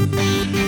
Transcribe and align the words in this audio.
Hej 0.00 0.54
och 0.54 0.59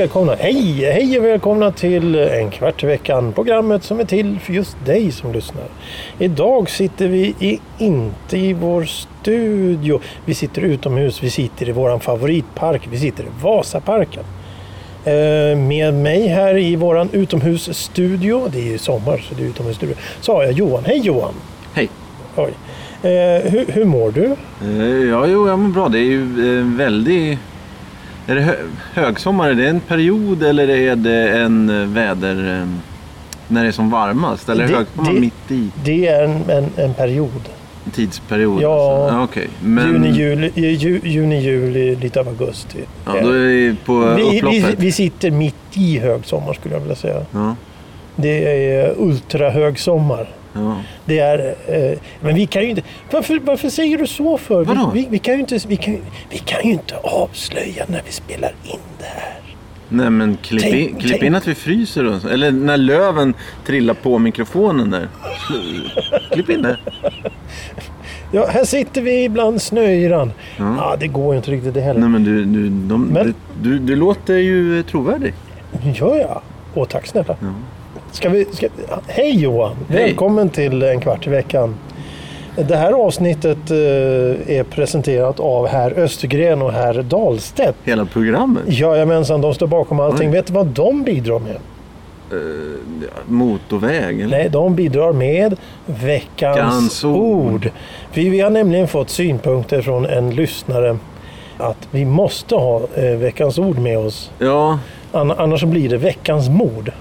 välkomna! 0.00 0.34
Hej! 0.34 0.84
Hej 0.92 1.18
och 1.18 1.24
välkomna 1.24 1.72
till 1.72 2.14
En 2.14 2.50
kvart 2.50 2.82
i 2.84 2.86
veckan. 2.86 3.32
Programmet 3.32 3.84
som 3.84 4.00
är 4.00 4.04
till 4.04 4.38
för 4.38 4.52
just 4.52 4.76
dig 4.86 5.12
som 5.12 5.32
lyssnar. 5.32 5.64
Idag 6.18 6.70
sitter 6.70 7.08
vi 7.08 7.34
i, 7.38 7.60
inte 7.78 8.38
i 8.38 8.52
vår 8.52 8.84
studio. 8.84 10.00
Vi 10.24 10.34
sitter 10.34 10.62
utomhus. 10.62 11.22
Vi 11.22 11.30
sitter 11.30 11.68
i 11.68 11.72
våran 11.72 12.00
favoritpark. 12.00 12.88
Vi 12.90 12.98
sitter 12.98 13.24
i 13.24 13.26
Vasaparken. 13.42 14.22
Eh, 15.04 15.58
med 15.58 15.94
mig 15.94 16.26
här 16.26 16.58
i 16.58 16.76
våran 16.76 17.08
utomhusstudio. 17.12 18.48
Det 18.52 18.58
är 18.58 18.72
ju 18.72 18.78
sommar 18.78 19.18
så 19.28 19.34
det 19.34 19.42
är 19.42 19.46
utomhusstudio. 19.46 19.94
Så 20.20 20.34
har 20.34 20.42
jag 20.42 20.52
Johan. 20.52 20.84
Hej 20.86 20.98
Johan! 20.98 21.34
Hej. 21.74 21.88
Oj. 22.36 22.50
Eh, 23.02 23.50
hur, 23.50 23.72
hur 23.72 23.84
mår 23.84 24.10
du? 24.10 24.24
Eh, 24.24 25.10
Ja, 25.10 25.26
jo, 25.26 25.48
jag 25.48 25.58
mår 25.58 25.70
bra. 25.70 25.88
Det 25.88 25.98
är 25.98 26.10
ju 26.10 26.24
väldigt... 26.76 27.38
Är 28.26 28.34
det 28.34 28.40
hö 28.40 28.54
högsommar? 28.94 29.50
Är 29.50 29.54
det 29.54 29.68
en 29.68 29.80
period 29.80 30.42
eller 30.42 30.70
är 30.70 30.96
det 30.96 31.28
en 31.38 31.68
eh, 31.82 31.86
väder... 31.88 32.60
eh, 32.60 32.68
När 33.48 33.62
det 33.62 33.68
är 33.68 33.72
som 33.72 33.90
varmast? 33.90 34.48
Eller 34.48 34.68
Det- 34.68 34.74
högsommar 34.74 35.12
det- 35.14 35.20
mitt 35.20 35.50
i 35.50 35.70
Det 35.84 36.06
är 36.06 36.24
en, 36.24 36.50
en, 36.50 36.66
en 36.76 36.94
period. 36.94 37.48
en 37.84 37.90
tidsperiod? 37.90 38.62
Ja. 38.62 39.02
Alltså. 39.04 39.18
Okej. 39.20 39.48
Men... 39.62 39.92
Juni, 40.04 40.10
juli, 40.10 40.50
ju, 40.74 41.00
juni, 41.04 41.40
juli, 41.40 41.96
lite 41.96 42.20
av 42.20 42.28
augusti. 42.28 42.78
Ja, 43.06 43.12
då 43.22 43.28
är 43.28 43.38
vi 43.38 43.76
på 43.84 44.14
vi, 44.16 44.40
vi, 44.50 44.64
vi 44.78 44.92
sitter 44.92 45.30
mitt 45.30 45.54
i 45.74 45.98
högsommar 45.98 46.52
skulle 46.52 46.74
jag 46.74 46.80
vilja 46.80 46.96
säga. 46.96 47.22
Ja, 47.32 47.54
Det 48.16 48.44
är 48.74 48.94
ultrahögsommar. 48.98 50.28
Ja. 50.52 50.76
Det 51.04 51.18
är, 51.18 51.54
eh, 51.66 51.98
men 52.20 52.34
vi 52.34 52.46
kan 52.46 52.62
ju 52.62 52.70
inte... 52.70 52.82
Varför, 53.10 53.38
varför 53.44 53.68
säger 53.68 53.98
du 53.98 54.06
så 54.06 54.38
för? 54.38 54.58
Vi, 54.60 54.64
Vadå? 54.64 54.90
vi, 54.94 55.06
vi, 55.10 55.18
kan 55.18 55.34
ju 55.34 55.40
inte, 55.40 55.58
vi, 55.68 55.76
kan, 55.76 55.98
vi 56.30 56.38
kan 56.38 56.60
ju 56.64 56.72
inte 56.72 56.96
avslöja 56.96 57.84
när 57.88 58.02
vi 58.06 58.12
spelar 58.12 58.52
in 58.64 58.78
det 58.98 59.04
här. 59.04 59.40
Nej 59.88 60.10
men 60.10 60.36
klipp, 60.42 60.62
Tänk- 60.62 60.74
in, 60.74 60.96
klipp 60.98 61.10
tänk- 61.12 61.22
in 61.22 61.34
att 61.34 61.48
vi 61.48 61.54
fryser 61.54 62.18
så. 62.22 62.28
Eller 62.28 62.50
när 62.50 62.76
löven 62.76 63.34
trillar 63.66 63.94
på 63.94 64.18
mikrofonen 64.18 64.90
där. 64.90 65.08
Klipp 66.32 66.50
in 66.50 66.62
det. 66.62 66.78
Ja, 68.32 68.46
här 68.50 68.64
sitter 68.64 69.02
vi 69.02 69.28
bland 69.28 69.62
snöyran. 69.62 70.32
Ja. 70.58 70.74
Ja. 70.78 70.96
det 71.00 71.06
går 71.06 71.34
ju 71.34 71.36
inte 71.38 71.50
riktigt 71.50 71.74
det 71.74 71.80
heller. 71.80 72.00
Nej 72.00 72.08
men 72.08 72.24
du, 72.24 72.44
du, 72.44 72.68
de, 72.68 73.04
Men- 73.04 73.34
du, 73.62 73.70
du, 73.70 73.78
du 73.78 73.96
låter 73.96 74.34
ju 74.34 74.82
trovärdig. 74.82 75.34
Gör 75.94 76.16
jag? 76.16 76.42
Åh, 76.74 76.86
tack 76.86 77.06
snälla. 77.06 77.36
Ja. 77.40 77.52
Ska 78.12 78.28
vi, 78.28 78.44
ska, 78.52 78.68
hej 79.08 79.40
Johan! 79.42 79.76
Hej. 79.88 80.02
Välkommen 80.04 80.48
till 80.48 80.82
En 80.82 81.00
kvart 81.00 81.26
i 81.26 81.30
veckan. 81.30 81.74
Det 82.68 82.76
här 82.76 82.92
avsnittet 82.92 83.70
eh, 83.70 83.76
är 84.56 84.62
presenterat 84.70 85.40
av 85.40 85.66
herr 85.66 85.98
Östergren 85.98 86.62
och 86.62 86.72
herr 86.72 87.02
Dahlstedt. 87.02 87.76
Hela 87.84 88.04
programmet. 88.06 88.62
Jajamensan, 88.66 89.40
de 89.40 89.54
står 89.54 89.66
bakom 89.66 90.00
allting. 90.00 90.28
Oj. 90.28 90.32
Vet 90.36 90.46
du 90.46 90.52
vad 90.52 90.66
de 90.66 91.02
bidrar 91.02 91.38
med? 91.38 91.56
Eh, 92.30 92.36
motorväg 93.26 94.20
eller? 94.20 94.38
Nej, 94.38 94.48
de 94.48 94.74
bidrar 94.74 95.12
med 95.12 95.56
veckans 95.86 96.56
Veckans 96.56 97.04
ord. 97.04 97.52
ord. 97.54 97.70
Vi, 98.14 98.28
vi 98.28 98.40
har 98.40 98.50
nämligen 98.50 98.88
fått 98.88 99.10
synpunkter 99.10 99.82
från 99.82 100.06
en 100.06 100.30
lyssnare 100.34 100.98
att 101.58 101.88
vi 101.90 102.04
måste 102.04 102.54
ha 102.54 102.80
eh, 102.94 103.04
veckans 103.04 103.58
ord 103.58 103.78
med 103.78 103.98
oss. 103.98 104.30
Ja. 104.38 104.78
Ann- 105.12 105.34
Annars 105.38 105.64
blir 105.64 105.88
det 105.88 105.96
veckans 105.96 106.48
mord. 106.48 106.92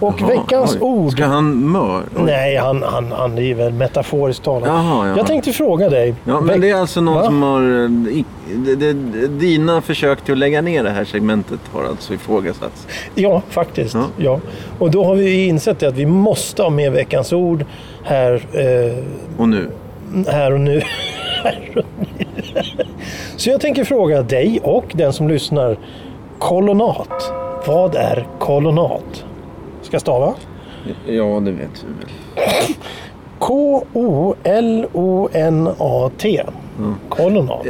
Och 0.00 0.14
Jaha, 0.20 0.28
veckans 0.28 0.74
oj. 0.74 0.80
ord... 0.80 1.12
Ska 1.12 1.24
han 1.24 1.70
mör? 1.70 2.02
Oj. 2.16 2.22
Nej, 2.24 2.56
han, 2.56 2.82
han, 2.82 3.12
han 3.12 3.38
är 3.38 3.54
väl 3.54 3.72
metaforiskt 3.72 4.44
talat. 4.44 4.68
Jaha, 4.68 5.08
ja. 5.08 5.16
Jag 5.16 5.26
tänkte 5.26 5.52
fråga 5.52 5.88
dig. 5.88 6.14
Ja, 6.24 6.40
men 6.40 6.60
det 6.60 6.70
är 6.70 6.74
alltså 6.74 7.00
någon 7.00 7.14
Va? 7.14 7.24
som 7.24 7.42
har... 7.42 7.62
eh, 7.84 8.24
Det, 8.64 8.74
det, 8.92 8.92
dina 9.28 9.80
försök 9.80 10.20
till 10.20 10.32
att 10.32 10.38
lägga 10.38 10.60
ner 10.62 10.82
det 10.84 10.90
här 10.90 11.04
segmentet 11.04 11.60
har 11.72 11.84
alltså 11.84 12.14
ifrågasatts. 12.14 12.86
Ja, 13.14 13.42
faktiskt. 13.48 13.94
Ja. 13.94 14.04
Ja. 14.16 14.40
Och 14.78 14.90
då 14.90 15.04
har 15.04 15.14
vi 15.14 15.46
insett 15.48 15.82
att 15.82 15.94
vi 15.94 16.06
måste 16.06 16.62
ha 16.62 16.70
med 16.70 16.92
veckans 16.92 17.32
ord 17.32 17.64
här, 18.04 18.32
eh, 18.52 19.04
Och 19.40 19.48
nu? 19.48 19.70
här 20.28 20.52
och 20.52 20.60
nu. 20.60 20.82
Här 21.44 21.70
och 21.76 21.84
nu. 21.98 22.62
Så 23.36 23.50
jag 23.50 23.60
tänker 23.60 23.84
fråga 23.84 24.22
dig 24.22 24.60
och 24.62 24.84
den 24.92 25.12
som 25.12 25.28
lyssnar. 25.28 25.78
Kolonat. 26.38 27.32
Vad 27.66 27.94
är 27.94 28.26
kolonat? 28.38 29.24
Ska 29.90 29.94
jag 29.94 30.00
stava? 30.02 30.34
Ja, 31.06 31.40
det 31.44 31.50
vet 31.50 31.84
du 31.86 31.86
väl. 31.98 32.08
K-O-L-O-N-A-T. 35.10 36.42
Kolonat. 37.08 37.66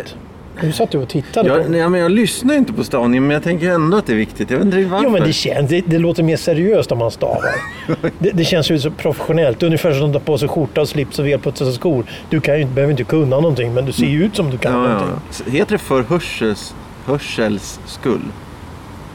Nu 0.62 0.72
satt 0.72 0.90
du 0.90 0.98
och 0.98 1.08
tittade 1.08 1.50
på 1.50 1.56
Jag, 1.56 1.70
nej, 1.70 1.88
men 1.88 2.00
jag 2.00 2.10
lyssnar 2.10 2.54
inte 2.54 2.72
på 2.72 2.84
stavningen, 2.84 3.26
men 3.26 3.34
jag 3.34 3.42
tänker 3.42 3.70
ändå 3.70 3.96
att 3.96 4.06
det 4.06 4.12
är 4.12 4.16
viktigt. 4.16 4.50
Jag 4.50 4.56
vet 4.58 4.64
inte 4.66 4.84
varför. 4.84 5.04
Jo, 5.04 5.10
men 5.10 5.22
det, 5.22 5.32
känns, 5.32 5.70
det, 5.70 5.80
det 5.86 5.98
låter 5.98 6.22
mer 6.22 6.36
seriöst 6.36 6.92
om 6.92 6.98
man 6.98 7.10
stavar. 7.10 7.50
Det, 8.18 8.30
det 8.30 8.44
känns 8.44 8.70
ju 8.70 8.78
så 8.78 8.90
professionellt. 8.90 9.62
Ungefär 9.62 9.92
som 9.92 10.06
att 10.06 10.12
ta 10.12 10.18
på 10.20 10.38
sig 10.38 10.48
skjorta 10.48 10.80
och 10.80 10.88
slips 10.88 11.18
och 11.18 11.26
välputsade 11.26 11.72
skor. 11.72 12.04
Du 12.30 12.40
kan 12.40 12.54
ju, 12.56 12.60
inte- 12.62 12.74
behöver 12.74 12.90
inte 12.90 13.04
kunna 13.04 13.40
någonting, 13.40 13.74
men 13.74 13.84
du 13.86 13.92
ser 13.92 14.06
ju 14.06 14.24
ut 14.24 14.36
som 14.36 14.50
du 14.50 14.58
kan 14.58 14.72
ja, 14.72 14.78
någonting. 14.78 15.08
ja. 15.46 15.50
Heter 15.52 15.72
det 15.72 15.78
för 15.78 16.02
hörsels, 16.02 16.74
hörsels 17.04 17.80
skull? 17.86 18.22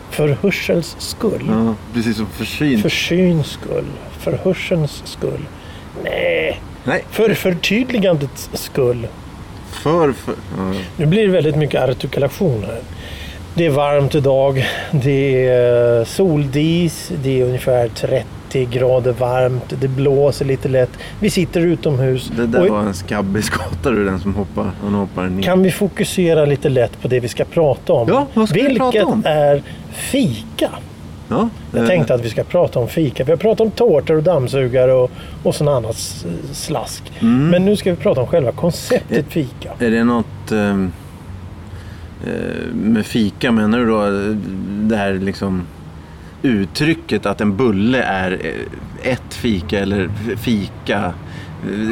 För 0.10 0.38
hörsels 0.42 0.96
skull. 1.00 1.46
Ja, 1.48 1.76
precis 1.94 2.18
som 2.18 2.28
försyn. 2.28 2.82
För 2.82 2.90
syns 2.90 3.48
skull. 3.48 3.86
För 4.20 4.40
hörselns 4.44 5.02
skull. 5.06 5.46
Nej, 6.04 6.62
Nej, 6.84 7.04
för 7.12 7.34
förtydligandets 7.34 8.50
skull. 8.54 9.08
för... 9.72 10.14
för 10.14 10.34
ja. 10.58 10.74
Nu 10.98 11.06
blir 11.06 11.26
det 11.26 11.32
väldigt 11.32 11.56
mycket 11.56 11.82
artikulation 11.90 12.64
här. 12.68 12.80
Det 13.54 13.66
är 13.66 13.70
varmt 13.70 14.16
idag. 14.16 14.66
Det 14.92 15.48
är 15.48 16.06
soldis. 16.06 17.12
Det 17.24 17.42
är 17.42 17.46
ungefär 17.46 17.88
30 17.88 18.26
grader 18.54 19.12
varmt. 19.12 19.74
Det 19.82 19.88
blåser 19.88 20.46
lite 20.46 20.68
lätt. 20.70 20.90
Vi 21.20 21.30
sitter 21.30 21.62
utomhus. 21.62 22.32
Det 22.36 22.48
där 22.48 22.62
Och 22.62 22.68
var 22.68 22.80
en 22.80 22.94
skabbig 22.94 23.44
skotta 23.44 23.92
du, 23.92 24.06
den 24.06 24.20
som 24.20 24.36
hoppar. 24.36 24.72
Han 24.84 24.94
hoppar 24.94 25.24
ner. 25.28 25.44
Kan 25.44 25.64
vi 25.64 25.72
fokusera 25.72 26.46
lite 26.46 26.70
lätt 26.70 27.02
på 27.02 27.08
det 27.08 27.20
vi 27.20 27.28
ska 27.28 27.46
prata 27.46 27.94
om? 27.94 28.08
Ja, 28.10 28.28
vad 28.34 28.50
ska 28.50 28.56
vi 28.60 28.68
Vilket 28.68 28.78
prata 28.92 29.06
om? 29.06 29.22
är 29.26 29.64
fika. 29.92 30.70
Ja, 31.28 31.50
Jag 31.72 31.82
eh, 31.82 31.88
tänkte 31.88 32.14
att 32.14 32.26
vi 32.26 32.30
ska 32.30 32.44
prata 32.44 32.80
om 32.80 32.88
fika. 32.88 33.24
Vi 33.24 33.32
har 33.32 33.38
pratat 33.38 33.62
om 33.62 33.72
tårtor 33.72 34.16
och 34.18 34.24
dammsugare 34.24 34.94
och, 34.94 35.12
och 35.44 35.56
sån 35.56 35.68
annat 35.68 35.96
slask. 36.52 37.04
Mm. 37.20 37.50
Men 37.50 37.66
nu 37.66 37.76
ska 37.76 37.92
vi 37.92 37.98
prata 37.98 38.22
om 38.22 38.28
själva 38.28 38.52
konceptet 38.52 39.18
Eh, 39.18 39.26
fika. 39.30 39.72
Är 39.80 39.92
det 39.92 40.04
något 40.04 40.52
ehm, 40.52 40.92
eh, 42.28 42.74
med 42.74 43.06
fika? 43.06 43.52
Menar 43.52 43.80
du 43.80 43.86
då 43.86 44.04
eh, 44.06 44.12
det 44.90 44.98
här 44.98 45.14
liksom 45.14 45.64
uttrycket 46.42 47.26
att 47.26 47.42
en 47.42 47.58
bulle 47.58 48.04
är 48.04 48.32
eh, 48.32 49.12
ett 49.12 49.34
fika 49.34 49.80
eller 49.80 50.10
fika? 50.42 51.14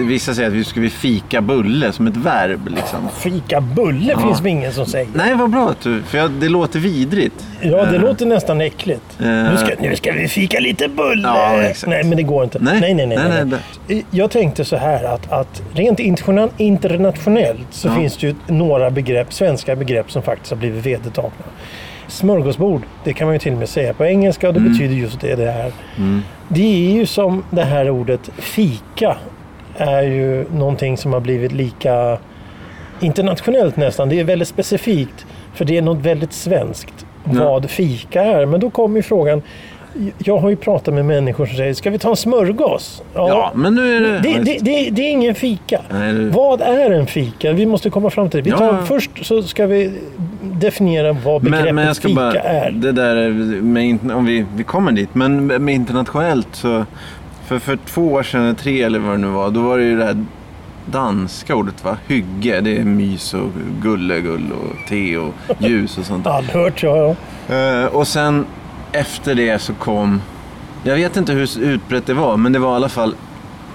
Vissa 0.08 0.34
säger 0.34 0.48
att 0.50 0.56
vi 0.56 0.64
ska 0.64 0.80
vi 0.82 0.90
fika 0.90 1.42
bulle 1.42 1.92
som 1.92 2.08
ett 2.08 2.18
verb 2.18 2.68
liksom. 2.68 3.10
Fika 3.20 3.62
bulle 3.62 4.12
Ja. 4.12 4.20
finns 4.20 4.40
det 4.40 4.50
ingen 4.50 4.74
som 4.74 4.86
säger. 4.86 5.08
Nej, 5.16 5.36
vad 5.36 5.50
bra 5.50 5.70
att 5.70 5.82
du... 5.82 6.02
För 6.04 6.18
jag, 6.18 6.32
det 6.32 6.50
låter 6.50 6.80
vidrigt. 6.80 7.46
Ja, 7.62 7.86
det 7.86 7.96
Eh, 7.96 8.02
låter 8.02 8.26
nästan 8.26 8.62
äckligt. 8.62 9.02
Eh. 9.20 9.26
Nu, 9.28 9.58
ska, 9.58 9.70
nu 9.82 9.96
ska 9.96 10.12
vi 10.12 10.28
fika 10.28 10.60
lite 10.60 10.88
bulle. 10.88 11.28
Ja, 11.28 11.72
nej, 11.88 12.04
men 12.04 12.18
det 12.18 12.24
går 12.24 12.44
inte. 12.44 12.60
Nej. 12.60 12.82
nej, 12.82 12.94
nej. 12.94 13.08
nej, 13.08 13.18
Nej, 13.18 13.46
nej, 13.46 13.60
nej, 13.88 14.06
Jag 14.12 14.32
tänkte 14.32 14.66
så 14.66 14.78
här 14.78 15.04
att, 15.04 15.32
att 15.32 15.62
rent 15.74 16.00
interna- 16.00 16.50
internationellt 16.58 17.68
så 17.72 17.88
Ja. 17.88 17.96
finns 17.96 18.18
det 18.18 18.28
ju 18.28 18.36
några 18.48 18.92
begrepp, 18.92 19.34
svenska 19.34 19.76
begrepp 19.76 20.12
som 20.12 20.22
faktiskt 20.22 20.52
har 20.52 20.58
blivit 20.58 20.86
vedertagna. 20.86 21.32
Smörgåsbord, 22.08 22.82
det 23.04 23.14
kan 23.14 23.28
man 23.28 23.36
ju 23.36 23.40
till 23.40 23.54
och 23.54 23.60
med 23.60 23.70
säga 23.70 23.94
på 23.94 24.06
engelska 24.06 24.48
och 24.48 24.54
det 24.54 24.60
betyder 24.60 24.96
just 24.96 25.22
det 25.22 25.36
det 25.36 25.50
är. 25.52 25.72
Mm. 25.98 26.22
Det 26.48 26.88
är 26.88 26.92
ju 26.92 27.06
som 27.06 27.44
det 27.50 27.64
här 27.64 27.90
ordet 27.90 28.30
fika 28.38 29.18
är 29.78 30.04
ju 30.04 30.46
någonting 30.52 30.98
som 30.98 31.14
har 31.14 31.20
blivit 31.20 31.52
lika 31.52 32.18
internationellt 33.00 33.78
nästan. 33.78 34.10
Det 34.10 34.20
är 34.20 34.24
väldigt 34.24 34.48
specifikt 34.48 35.26
för 35.54 35.66
det 35.66 35.78
är 35.78 35.82
något 35.82 36.06
väldigt 36.06 36.34
svenskt 36.34 37.06
vad 37.24 37.70
fika 37.70 38.24
är. 38.24 38.46
Men 38.46 38.60
då 38.60 38.70
kommer 38.70 38.96
ju 38.96 39.04
frågan. 39.04 39.42
Jag 40.18 40.38
har 40.38 40.50
ju 40.50 40.56
pratat 40.56 40.94
med 40.94 41.06
människor 41.06 41.46
som 41.46 41.58
säger, 41.58 41.74
ska 41.74 41.90
vi 41.90 41.98
ta 42.00 42.10
en 42.10 42.16
smörgås? 42.16 43.02
Ja, 43.14 43.52
men 43.56 43.76
nu 43.76 43.96
är 43.96 44.02
det... 44.02 44.20
Det, 44.20 44.30
ja, 44.30 44.38
det, 44.44 44.58
det, 44.62 44.90
det 44.90 45.02
är 45.02 45.12
ingen 45.12 45.36
fika. 45.36 45.82
Nej, 45.92 46.14
det- 46.14 46.30
Vad 46.30 46.62
är 46.62 46.92
en 46.92 47.08
fika? 47.08 47.52
Vi 47.54 47.66
måste 47.66 47.90
komma 47.90 48.10
fram 48.10 48.30
till 48.30 48.38
det. 48.38 48.44
Vi 48.44 48.50
Ja, 48.50 48.58
tar, 48.58 48.66
ja. 48.74 48.82
Först 48.86 49.26
så 49.26 49.44
ska 49.44 49.66
vi 49.66 49.92
definiera 50.42 51.14
vad 51.14 51.42
begreppet 51.42 51.66
men, 51.66 51.76
men 51.76 51.86
jag 51.88 51.96
ska 51.96 52.08
fika 52.08 52.20
bara, 52.22 52.34
är. 52.34 52.72
Det 52.72 52.92
där 52.92 53.16
är 53.16 53.30
med, 53.62 54.12
om 54.12 54.26
vi, 54.26 54.46
vi 54.56 54.64
kommer 54.64 54.92
dit, 54.92 55.10
men 55.16 55.46
med 55.48 55.76
internationellt 55.76 56.48
så 56.52 56.86
för, 57.46 57.60
för 57.60 57.78
två 57.86 58.02
år 58.02 58.24
sedan, 58.24 58.42
eller 58.42 58.54
tre 58.54 58.82
eller 58.82 59.00
vad 59.00 59.14
det 59.14 59.18
nu 59.18 59.28
var, 59.28 59.50
då 59.52 59.62
var 59.62 59.78
det 59.78 59.84
ju 59.84 59.98
det 59.98 60.06
här 60.06 60.26
danska 60.86 61.56
ordet 61.56 61.84
va? 61.84 61.98
Hygge, 62.08 62.62
det 62.62 62.78
är 62.78 62.84
mys 62.84 63.34
och 63.34 63.50
gullegull 63.82 64.52
och 64.52 64.90
te 64.90 65.18
och 65.18 65.34
ljus 65.60 65.98
och 65.98 66.06
sånt. 66.06 66.28
Aldrig 66.28 66.56
hört, 66.56 66.84
ja. 66.84 67.16
ja. 67.48 67.56
Eh, 67.56 67.86
och 67.86 68.08
sen 68.08 68.46
efter 68.94 69.36
det 69.36 69.60
så 69.60 69.74
kom, 69.74 70.22
jag 70.84 70.96
vet 70.96 71.18
inte 71.18 71.34
hur 71.34 71.60
utbrett 71.60 72.06
det 72.06 72.14
var, 72.14 72.38
men 72.38 72.54
det 72.54 72.60
var 72.60 72.74
i 72.74 72.76
alla 72.76 72.90
fall 72.90 73.16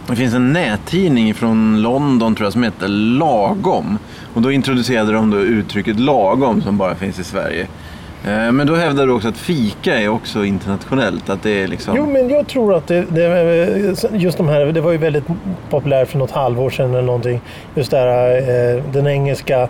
det 0.09 0.17
finns 0.17 0.35
en 0.35 0.53
nättidning 0.53 1.35
från 1.35 1.83
London 1.83 2.35
tror 2.35 2.47
jag 2.47 2.53
som 2.53 2.63
heter 2.63 2.89
Lagom. 2.89 3.99
Och 4.35 4.43
då 4.43 4.53
introducerade 4.53 5.13
de 5.13 5.31
då 5.31 5.39
uttrycket 5.39 6.01
lagom 6.01 6.63
som 6.63 6.79
bara 6.79 6.95
finns 6.95 7.19
i 7.19 7.25
Sverige. 7.25 7.67
Eh, 8.27 8.53
men 8.53 8.67
då 8.67 8.75
hävdar 8.75 9.07
du 9.07 9.13
också 9.13 9.29
att 9.29 9.37
fika 9.37 10.01
är 10.01 10.09
också 10.09 10.45
internationellt. 10.45 11.31
Att 11.31 11.43
det 11.43 11.63
är 11.63 11.69
liksom... 11.69 11.97
Jo, 11.97 12.07
men 12.07 12.29
jag 12.29 12.47
tror 12.47 12.75
att 12.75 12.87
det, 12.87 13.05
det, 13.09 13.25
eh, 13.25 14.21
just 14.21 14.39
de 14.39 14.49
här, 14.49 14.67
det 14.67 14.81
var 14.81 14.93
ju 14.93 14.99
väldigt 14.99 15.25
populärt 15.71 16.09
för 16.09 16.19
något 16.19 16.31
halvår 16.31 16.71
sedan 16.71 16.91
eller 16.91 17.03
någonting. 17.03 17.41
Just 17.75 17.91
det 17.91 17.97
här, 17.97 18.37
eh, 18.37 18.83
den 18.93 19.07
engelska 19.07 19.69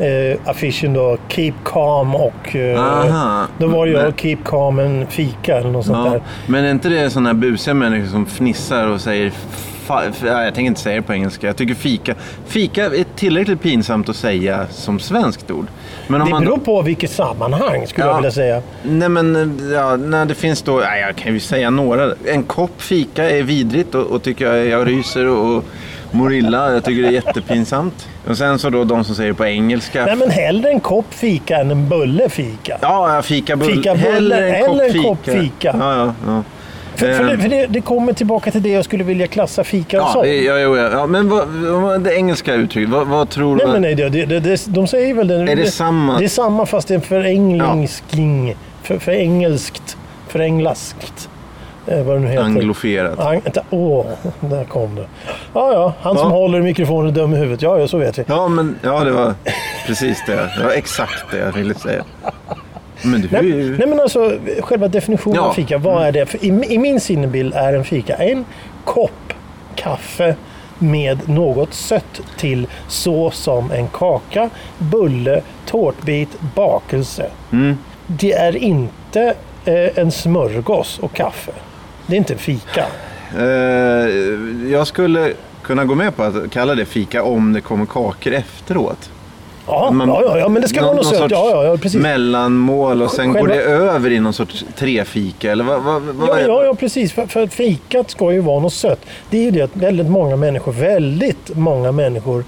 eh, 0.00 0.38
affischen 0.50 0.92
då, 0.94 1.16
Keep 1.28 1.52
Calm 1.64 2.14
och 2.14 2.56
eh, 2.56 3.44
då 3.58 3.66
var 3.66 3.86
ju 3.86 3.92
Men- 3.92 4.12
Keep 4.16 4.38
Calm 4.44 4.78
en 4.78 5.06
fika 5.06 5.56
eller 5.56 5.70
något 5.70 5.86
sånt 5.86 6.06
Ja, 6.06 6.12
där. 6.12 6.22
men 6.46 6.64
är 6.64 6.70
inte 6.70 6.88
det 6.88 7.10
sådana 7.10 7.34
busiga 7.34 7.74
människor 7.74 8.06
som 8.08 8.26
fnissar 8.26 8.86
och 8.86 9.00
säger 9.00 9.32
jag 10.22 10.54
tänker 10.54 10.60
inte 10.68 10.80
säga 10.80 10.96
det 10.96 11.02
på 11.02 11.12
engelska. 11.12 11.46
Jag 11.46 11.56
tycker 11.56 11.74
fika, 11.74 12.14
fika 12.46 12.84
är 12.84 13.04
tillräckligt 13.16 13.62
pinsamt 13.62 14.08
att 14.08 14.16
säga 14.16 14.66
som 14.70 14.98
svenskt 14.98 15.50
ord. 15.50 15.66
Men 16.08 16.20
om 16.20 16.26
Det 16.26 16.30
man 16.30 16.44
beror 16.44 16.58
på 16.58 16.82
vilket 16.82 17.10
sammanhang 17.10 17.86
skulle 17.86 18.06
Ja. 18.06 18.10
jag 18.10 18.16
vilja 18.16 18.30
säga. 18.30 18.62
Nej 18.82 19.08
men 19.08 19.58
ja, 19.74 19.96
när 19.96 20.24
det 20.24 20.34
finns 20.34 20.62
då, 20.62 20.80
ja, 20.82 20.96
jag 20.96 21.16
kan 21.16 21.32
ju 21.34 21.40
säga 21.40 21.70
några. 21.70 22.12
En 22.26 22.42
kopp 22.42 22.82
fika 22.82 23.30
är 23.30 23.42
vidrigt 23.42 23.94
och, 23.94 24.06
och 24.06 24.22
tycker 24.22 24.52
jag, 24.54 24.66
jag 24.66 24.88
ryser 24.88 25.26
och, 25.26 25.56
och 25.56 25.64
mår 26.12 26.32
illa. 26.32 26.72
Jag 26.72 26.84
tycker 26.84 27.02
det 27.02 27.08
är 27.08 27.12
jättepinsamt. 27.12 28.08
Och 28.28 28.36
sen 28.38 28.58
så 28.58 28.70
då 28.70 28.84
de 28.84 29.04
som 29.04 29.14
säger 29.14 29.32
på 29.32 29.46
engelska. 29.46 30.06
Nej, 30.06 30.16
men 30.16 30.30
hellre 30.30 30.70
en 30.70 30.80
kopp 30.80 31.14
fika 31.14 31.56
än 31.56 31.70
en 31.70 31.88
bulle 31.88 32.28
fika. 32.28 32.78
Ja, 32.80 33.14
ja, 33.14 33.22
fika 33.22 33.56
bull. 33.56 33.74
Fikabulle 33.74 34.34
Hellre 34.34 34.56
eller 34.56 34.96
en 34.96 35.02
kopp 35.02 35.24
fika. 35.24 35.76
Ja, 35.78 35.96
ja, 35.96 36.14
ja. 36.26 36.42
För, 36.94 37.14
för, 37.14 37.24
det, 37.24 37.38
för 37.38 37.48
det, 37.48 37.66
det 37.66 37.80
kommer 37.80 38.12
tillbaka 38.12 38.50
till 38.50 38.62
det 38.62 38.68
jag 38.68 38.84
skulle 38.84 39.04
vilja 39.04 39.26
klassa 39.26 39.64
fika 39.64 39.96
Ja, 39.96 40.12
som. 40.12 40.26
ja, 40.28 40.32
ja, 40.34 40.58
ja, 40.58 40.90
ja, 40.92 41.06
men 41.06 41.28
vad, 41.28 41.48
vad, 41.48 42.00
det 42.00 42.14
engelska 42.14 42.54
uttrycket, 42.54 42.90
vad, 42.90 43.06
vad 43.06 43.30
tror 43.30 43.56
Nej, 43.56 43.66
du? 43.66 43.72
men 43.72 43.82
nej, 43.82 43.94
det, 43.94 44.08
det, 44.08 44.40
det, 44.40 44.66
de 44.66 44.86
säger 44.86 45.14
väl 45.14 45.28
det. 45.28 45.34
Är 45.34 45.56
det 45.56 45.70
samma? 45.70 46.18
Det 46.18 46.24
är 46.24 46.28
samma 46.28 46.66
fast 46.66 46.88
det 46.88 46.94
är 46.94 47.00
förenglingsking. 47.00 48.56
För, 48.82 48.98
för 48.98 49.12
engelskt. 49.12 49.96
Föränglaskt. 50.28 51.28
Eh, 51.86 52.02
vad 52.02 52.16
det 52.16 52.20
nu 52.20 52.28
heter. 52.28 52.42
Angloferat. 52.42 53.18
Ang, 53.20 53.42
åh, 53.70 54.06
där 54.40 54.64
kom 54.64 54.94
det. 54.94 55.06
Ja, 55.54 55.72
ja, 55.72 55.92
han 56.00 56.18
som 56.18 56.30
Ja. 56.30 56.36
håller 56.36 56.58
i 56.58 56.62
mikrofonen 56.62 57.10
är 57.10 57.14
dum 57.14 57.34
i 57.34 57.36
huvudet. 57.36 57.62
Ja, 57.62 57.78
ja, 57.78 57.88
så 57.88 57.98
vet 57.98 58.18
vi. 58.18 58.24
Ja, 58.26 58.48
men 58.48 58.78
ja, 58.82 59.04
det 59.04 59.10
var 59.12 59.34
precis 59.86 60.22
det. 60.26 60.50
Det 60.58 60.64
var 60.64 60.70
exakt 60.70 61.24
det 61.30 61.38
jag 61.38 61.52
ville 61.52 61.74
säga. 61.74 62.04
Men 63.02 63.28
Nej, 63.30 63.44
ju... 63.46 63.78
nej 63.78 63.86
men 63.88 64.00
alltså 64.00 64.32
själva 64.60 64.88
definitionen 64.88 65.34
Ja. 65.34 65.40
Mm. 65.40 65.50
av 65.50 65.54
fika. 65.54 65.78
Vad 65.78 66.02
är 66.06 66.12
det? 66.12 66.26
För 66.26 66.44
i, 66.44 66.48
I 66.74 66.78
min 66.78 67.00
sinnebild 67.00 67.54
är 67.54 67.72
en 67.72 67.84
fika 67.84 68.14
en 68.14 68.44
kopp 68.84 69.32
kaffe 69.74 70.34
med 70.78 71.28
något 71.28 71.74
sött 71.74 72.20
till 72.38 72.66
så 72.88 73.30
som 73.30 73.70
en 73.72 73.88
kaka, 73.88 74.50
bulle, 74.78 75.42
tårtbit, 75.66 76.28
bakelse. 76.54 77.26
Mm. 77.52 77.78
Det 78.06 78.32
är 78.32 78.56
inte 78.56 79.34
eh, 79.64 79.98
en 79.98 80.10
smörgås 80.10 80.98
och 80.98 81.12
kaffe. 81.12 81.52
Det 82.10 82.16
är 82.16 82.18
inte 82.18 82.36
fika. 82.36 82.84
Eh, 83.38 84.70
jag 84.72 84.86
skulle 84.86 85.32
kunna 85.62 85.84
gå 85.84 85.94
med 85.94 86.16
på 86.16 86.22
att 86.22 86.50
kalla 86.50 86.74
det 86.74 86.84
fika 86.84 87.22
om 87.22 87.52
det 87.52 87.60
kommer 87.60 87.86
kakor 87.86 88.32
efteråt. 88.32 89.10
Ja, 89.66 89.90
Man- 89.90 90.08
ja, 90.08 90.38
ja, 90.38 90.48
men 90.48 90.62
det 90.62 90.68
ska 90.68 90.80
någon- 90.80 90.86
vara 90.86 90.96
något 90.96 91.04
någon 91.12 91.20
sött. 91.20 91.30
ja, 91.30 91.64
ja, 91.64 91.76
precis. 91.76 92.00
Mellanmål 92.02 93.02
och 93.02 93.10
sen 93.10 93.32
Själva- 93.34 93.40
går 93.40 93.48
det 93.48 93.62
över 93.62 94.10
i 94.10 94.20
någon 94.20 94.32
sorts 94.32 94.64
trefika 94.76 95.52
eller 95.52 95.64
vad, 95.64 95.82
vad, 95.82 96.02
vad 96.02 96.28
Ja, 96.28 96.38
är 96.38 96.48
ja, 96.48 96.64
ja, 96.64 96.74
precis. 96.74 97.12
För, 97.12 97.26
för 97.26 97.46
fikat 97.46 98.10
ska 98.10 98.32
ju 98.32 98.40
vara 98.40 98.60
något 98.60 98.72
sött. 98.72 99.00
Det 99.30 99.38
är 99.38 99.42
ju 99.42 99.50
det 99.50 99.60
att 99.62 99.76
väldigt 99.76 100.06
många 100.10 100.36
människor, 100.36 100.72
väldigt 100.72 101.56
många 101.56 101.92
människor 101.92 102.44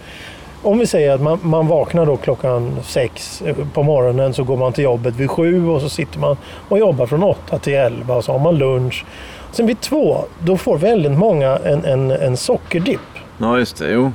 om 0.62 0.78
vi 0.78 0.86
säger 0.86 1.10
att 1.14 1.20
man, 1.22 1.38
man 1.42 1.66
vaknar 1.66 2.06
då 2.06 2.16
klockan 2.16 2.76
sex 2.84 3.42
eh, 3.46 3.56
på 3.74 3.82
morgonen 3.82 4.34
så 4.34 4.44
går 4.44 4.56
man 4.56 4.72
till 4.72 4.84
jobbet 4.84 5.14
vid 5.16 5.30
sju 5.30 5.68
och 5.68 5.80
så 5.80 5.88
sitter 5.88 6.18
man 6.18 6.36
och 6.68 6.78
jobbar 6.78 7.06
från 7.06 7.22
åtta 7.22 7.58
till 7.58 7.72
elva 7.74 8.14
och 8.14 8.24
så 8.24 8.32
har 8.32 8.38
man 8.38 8.58
lunch. 8.58 9.04
Sen 9.52 9.66
vid 9.66 9.80
två, 9.80 10.24
då 10.38 10.56
får 10.56 10.78
väldigt 10.78 11.18
många 11.18 11.56
en, 11.64 11.84
en, 11.84 12.10
en 12.10 12.36
sockerdipp. 12.36 13.00
Ja, 13.38 13.58
just 13.58 13.76
det. 13.76 13.90
Jo. 13.92 14.12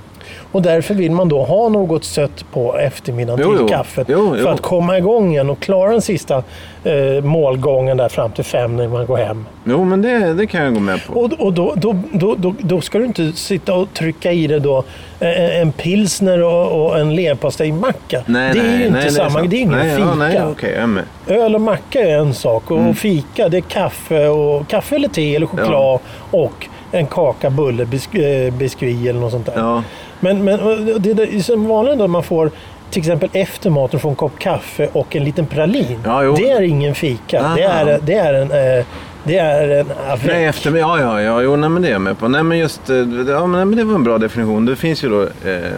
Och 0.52 0.62
därför 0.62 0.94
vill 0.94 1.12
man 1.12 1.30
då 1.30 1.44
ha 1.44 1.70
något 1.70 2.04
sött 2.04 2.46
på 2.52 2.78
eftermiddagen 2.78 3.40
Jo, 3.44 3.52
till 3.52 3.62
jo. 3.62 3.68
kaffet. 3.68 4.08
Jo. 4.10 4.36
För 4.36 4.52
att 4.52 4.62
komma 4.62 4.98
igång 4.98 5.32
igen 5.32 5.50
och 5.50 5.60
klara 5.60 5.92
den 5.92 6.02
sista 6.02 6.44
eh, 6.84 7.24
målgången 7.24 7.98
där 7.98 8.10
fram 8.10 8.32
till 8.32 8.44
fem 8.44 8.76
när 8.76 8.88
man 8.88 9.06
går 9.06 9.18
hem. 9.18 9.46
Jo, 9.64 9.84
men 9.84 10.02
det, 10.02 10.34
det 10.34 10.48
kan 10.48 10.64
jag 10.64 10.74
gå 10.74 10.80
med 10.80 11.06
på. 11.06 11.14
Och, 11.14 11.34
och 11.34 11.54
då, 11.54 11.74
då, 11.76 11.96
då, 12.12 12.36
då, 12.36 12.56
då 12.60 12.82
ska 12.82 12.98
du 12.98 13.06
inte 13.06 13.32
sitta 13.32 13.74
och 13.74 13.94
trycka 13.94 14.32
i 14.32 14.48
dig 14.48 14.60
då 14.60 14.84
eh, 15.20 15.60
en 15.62 15.72
pilsner 15.72 16.44
och, 16.44 16.86
och 16.86 17.00
en 17.00 17.16
leverpastejmacka. 17.16 18.24
Nej, 18.26 18.54
det 18.54 18.60
är 18.60 18.64
nej, 18.64 18.78
ju 18.80 18.86
inte 18.88 19.00
nej, 19.00 19.12
samma, 19.12 19.30
sant. 19.30 19.50
det 19.50 19.56
är 19.56 19.62
ingen 19.62 19.78
nej, 19.80 19.96
fika. 19.96 20.08
Ja, 20.08 20.16
nej, 20.16 20.74
är 20.76 20.88
med. 20.88 21.04
Öl 21.28 21.56
och 21.56 21.62
macka 21.62 22.00
är 22.00 22.18
en 22.18 22.34
sak 22.34 22.72
och 22.72 22.78
Mm. 22.78 22.96
fika 22.96 23.50
det 23.50 23.58
är 23.58 23.62
kaffe, 23.62 24.28
och, 24.28 24.68
kaffe 24.68 24.96
eller 24.96 25.08
te 25.08 25.36
eller 25.36 25.46
choklad 25.48 26.00
och 26.32 26.68
en 26.92 27.08
kaka, 27.08 27.50
bulle, 27.50 27.84
eh, 27.84 28.54
biskvi 28.54 29.08
eller 29.10 29.20
något 29.20 29.32
sånt 29.32 29.46
där. 29.46 29.54
Ja. 29.58 29.84
Men, 30.20 30.44
men 30.44 30.58
det 31.02 31.10
är 31.12 31.40
som 31.42 31.68
vanligt 31.68 31.98
då 32.00 32.08
man 32.08 32.24
får 32.24 32.52
till 32.90 33.00
exempel 33.00 33.30
efter 33.34 33.70
maten 33.70 34.00
får 34.00 34.10
en 34.10 34.16
kopp 34.16 34.40
kaffe 34.40 34.90
och 34.94 35.16
en 35.16 35.24
liten 35.24 35.46
pralin. 35.46 36.00
Ja, 36.06 36.22
det 36.22 36.50
är 36.50 36.62
ingen 36.62 36.96
fika. 36.96 37.42
Aha. 37.42 37.56
Det 37.56 37.64
är, 37.64 38.00
det 38.04 38.14
är 38.14 38.34
en... 38.34 38.52
eh, 38.80 38.86
Det 39.24 39.38
är 39.38 39.70
en. 39.70 39.92
Nej, 40.26 40.46
efter, 40.46 40.76
ja, 40.76 41.00
ja, 41.00 41.22
ja, 41.22 41.42
jo, 41.42 41.56
nej, 41.56 41.70
men 41.70 41.82
det 41.82 41.88
är 41.88 41.92
jag 41.92 42.02
med 42.02 42.18
på. 42.20 42.28
Nej, 42.28 42.44
men 42.44 42.58
just, 42.58 42.90
eh, 42.90 42.96
ja, 43.28 43.48
men 43.48 43.76
det 43.76 43.84
var 43.84 43.96
en 43.96 44.04
bra 44.04 44.18
definition. 44.18 44.66
Det 44.66 44.76
finns 44.76 45.04
ju 45.04 45.10
då 45.10 45.24
eh, 45.24 45.72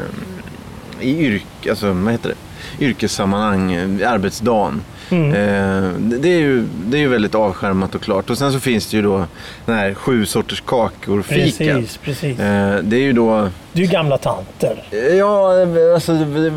i 0.99 1.25
yrk, 1.25 1.45
alltså, 1.69 1.91
vad 1.91 2.11
heter 2.11 2.29
det? 2.29 2.85
yrkessammanhang, 2.85 3.73
eh, 3.73 4.11
arbetsdagen. 4.11 4.81
Mm. 5.09 5.29
Eh, 5.29 5.91
det, 6.19 6.29
är 6.29 6.39
ju, 6.39 6.67
det 6.85 6.97
är 6.97 7.01
ju 7.01 7.07
väldigt 7.07 7.35
avskärmat 7.35 7.95
och 7.95 8.01
klart. 8.01 8.29
Och 8.29 8.37
sen 8.37 8.51
så 8.51 8.59
finns 8.59 8.89
det 8.89 8.97
ju 8.97 9.03
då 9.03 9.25
den 9.65 9.75
här 9.75 9.93
sju 9.93 10.25
sorters 10.25 10.61
kakor-fikat. 10.61 11.57
Precis, 11.57 11.97
precis. 11.97 12.39
Eh, 12.39 12.77
det 12.83 12.95
är 12.95 13.01
ju 13.01 13.13
då 13.13 13.49
Det 13.73 13.79
är 13.81 13.85
ju 13.85 13.91
gamla 13.91 14.17
tanter. 14.17 14.83
Ja, 15.17 15.53
alltså... 15.93 16.13
Det, 16.13 16.49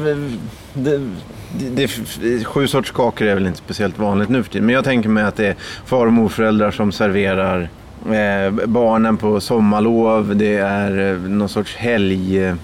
det, 0.74 1.00
det, 1.58 1.90
det, 2.20 2.44
sju 2.44 2.66
sorters 2.66 2.92
kakor 2.92 3.26
är 3.26 3.34
väl 3.34 3.46
inte 3.46 3.58
speciellt 3.58 3.98
vanligt 3.98 4.28
nu 4.28 4.42
för 4.42 4.50
tiden. 4.50 4.66
Men 4.66 4.74
jag 4.74 4.84
tänker 4.84 5.08
mig 5.08 5.24
att 5.24 5.36
det 5.36 5.46
är 5.46 5.56
far 5.84 6.06
och 6.06 6.12
morföräldrar 6.12 6.70
som 6.70 6.92
serverar 6.92 7.68
eh, 8.06 8.66
barnen 8.66 9.16
på 9.16 9.40
sommarlov. 9.40 10.36
Det 10.36 10.56
är 10.56 11.12
eh, 11.12 11.18
någon 11.18 11.48
sorts 11.48 11.76
helg... 11.76 12.54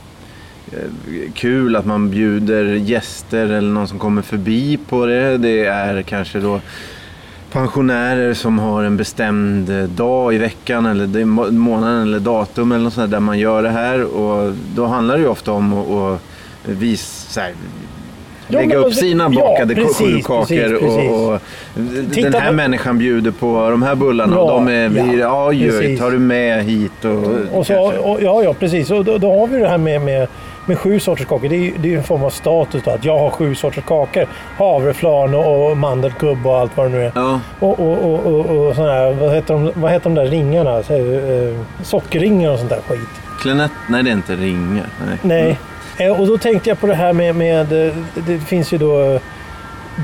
Eh, 0.72 1.32
kul 1.34 1.76
att 1.76 1.86
man 1.86 2.10
bjuder 2.10 2.64
gäster 2.64 3.46
eller 3.46 3.68
någon 3.72 3.88
som 3.88 3.98
kommer 3.98 4.22
förbi 4.22 4.78
på 4.88 5.06
det. 5.06 5.38
Det 5.38 5.64
är 5.64 6.02
kanske 6.02 6.38
då 6.40 6.60
pensionärer 7.52 8.34
som 8.34 8.58
har 8.58 8.84
en 8.84 8.96
bestämd 8.96 9.70
dag 9.88 10.34
i 10.34 10.38
veckan 10.38 10.86
eller 10.86 11.24
månaden 11.50 12.02
eller 12.02 12.20
datum 12.20 12.72
eller 12.72 12.84
något 12.84 12.92
sånt 12.92 13.10
där, 13.10 13.20
man 13.20 13.38
gör 13.38 13.62
det 13.62 13.70
här. 13.70 14.04
Och 14.04 14.52
då 14.74 14.86
handlar 14.86 15.14
det 15.16 15.20
ju 15.22 15.28
ofta 15.28 15.52
om 15.52 15.72
att, 15.74 16.20
visa, 16.64 17.40
här, 17.40 17.52
Ja, 18.50 18.58
lägga 18.58 18.78
men 18.78 18.84
upp 18.86 18.94
sina 18.94 19.24
ja, 19.32 19.40
bakade 19.40 19.74
precis, 19.74 20.26
kakor 20.26 20.40
precis, 20.40 20.80
precis. 20.80 21.10
och, 21.10 21.32
och 21.32 21.40
den 22.22 22.34
här 22.34 22.46
på- 22.48 22.54
människan 22.54 22.98
bjuder 22.98 23.30
på 23.30 23.70
de 23.70 23.82
här 23.82 23.94
bullarna 23.94 24.38
och 24.38 24.50
Ja, 24.50 24.54
de 24.54 24.68
är, 24.68 24.82
ja, 24.82 24.88
vi, 25.04 25.18
ja, 25.18 25.48
oj, 25.48 25.96
tar 25.98 26.10
du 26.10 26.18
med 26.18 26.64
hit 26.64 27.04
och, 27.04 27.58
Och 27.58 27.66
så, 27.66 27.92
och, 28.02 28.22
ja, 28.22 28.42
ja, 28.42 28.54
precis. 28.54 28.90
Och 28.90 29.04
då, 29.04 29.18
då 29.18 29.38
har 29.40 29.46
vi 29.46 29.58
det 29.58 29.68
här 29.68 29.78
med, 29.78 30.00
med, 30.02 30.28
med 30.68 30.78
sju 30.78 31.00
sorters 31.00 31.26
kakor. 31.26 31.48
Det 31.48 31.56
är 31.56 31.60
ju 31.60 31.72
det 31.78 31.94
är 31.94 31.96
en 31.98 32.04
form 32.04 32.24
av 32.24 32.30
status 32.30 32.82
då, 32.84 32.90
att 32.90 33.04
jag 33.04 33.18
har 33.18 33.30
sju 33.30 33.54
sorters 33.54 33.84
kakor. 33.84 34.26
Havreflarn 34.58 35.34
och, 35.34 35.70
och 35.70 35.76
mandelkubb 35.76 36.46
och 36.46 36.56
allt 36.58 36.76
vad 36.76 36.86
det 36.86 36.90
nu 36.90 37.04
är. 37.04 37.12
Ja, 37.14 37.40
Och, 37.60 37.80
och, 37.80 37.98
och, 38.04 38.26
och, 38.26 38.66
och 38.68 38.74
såna 38.74 38.92
här, 38.92 39.12
vad 39.12 39.34
heter 39.34 39.54
de, 39.54 39.72
vad 39.74 39.90
heter 39.92 40.04
de 40.10 40.14
där 40.14 40.26
ringarna? 40.26 40.82
Så, 40.82 40.94
eh, 40.94 41.54
sockerringar 41.82 42.50
och 42.50 42.58
sånt 42.58 42.70
där 42.70 42.80
skit. 42.88 43.08
klenett, 43.42 43.70
nej 43.88 44.02
det 44.02 44.10
är 44.10 44.14
inte 44.14 44.36
ringar. 44.36 44.86
Nej. 45.06 45.18
Nej. 45.22 45.58
Eh, 46.08 46.20
Och 46.20 46.26
då 46.26 46.38
tänkte 46.38 46.68
jag 46.68 46.80
på 46.80 46.86
det 46.86 46.94
här 46.94 47.12
med, 47.12 47.34
med 47.36 47.86
eh, 47.88 47.94
det 48.26 48.38
finns 48.38 48.72
ju 48.72 48.78
då 48.78 49.00
eh, 49.02 49.20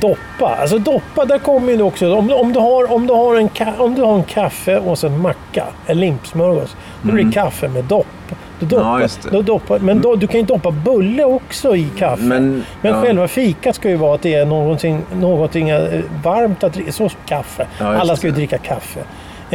doppa. 0.01 0.57
Alltså 0.61 0.79
doppa, 0.79 1.25
där 1.25 1.39
kommer 1.39 1.73
ju 1.73 1.83
också. 1.83 2.15
Om, 2.15 2.27
du- 2.27 2.35
om, 2.35 2.53
du 2.53 2.61
har, 2.61 2.93
om, 2.93 3.07
du 3.07 3.13
har 3.15 3.37
en, 3.37 3.49
om 3.79 3.95
du 3.95 4.03
har 4.03 4.15
en 4.15 4.23
kaffe 4.25 4.79
och 4.79 4.99
sen 4.99 5.19
macka, 5.21 5.65
en 5.87 6.01
limpsmörgås. 6.01 6.77
Då 7.03 7.13
blir 7.13 7.25
det 7.25 7.33
kaffe 7.33 7.69
med 7.69 7.85
dopp. 7.85 8.07
Du 8.61 8.67
doppar. 8.67 9.01
Ja. 9.01 9.09
Då 9.31 9.43
doppar, 9.43 9.79
men 9.79 10.01
då, 10.01 10.15
du 10.17 10.27
kan 10.27 10.41
ju 10.41 10.47
doppa 10.47 10.71
bulle 10.71 11.25
också 11.25 11.77
i 11.77 11.89
kaffe. 11.99 12.23
Men, 12.23 12.65
Men 12.81 12.93
ja. 12.93 13.03
själva 13.03 13.29
fikat 13.29 13.75
ska 13.77 13.89
ju 13.91 13.97
vara 13.97 14.15
att 14.15 14.23
det 14.23 14.35
är 14.35 14.47
någonting, 14.47 15.01
någonting 15.15 15.69
eh, 15.69 16.01
varmt 16.25 16.65
att 16.65 16.73
dricka. 16.73 16.93
Så 16.93 17.11
kaffe. 17.27 17.67
Ja, 17.81 17.87
Alla 17.97 18.17
ska 18.17 18.27
ju 18.27 18.33
dricka 18.33 18.59
kaffe. 18.59 19.01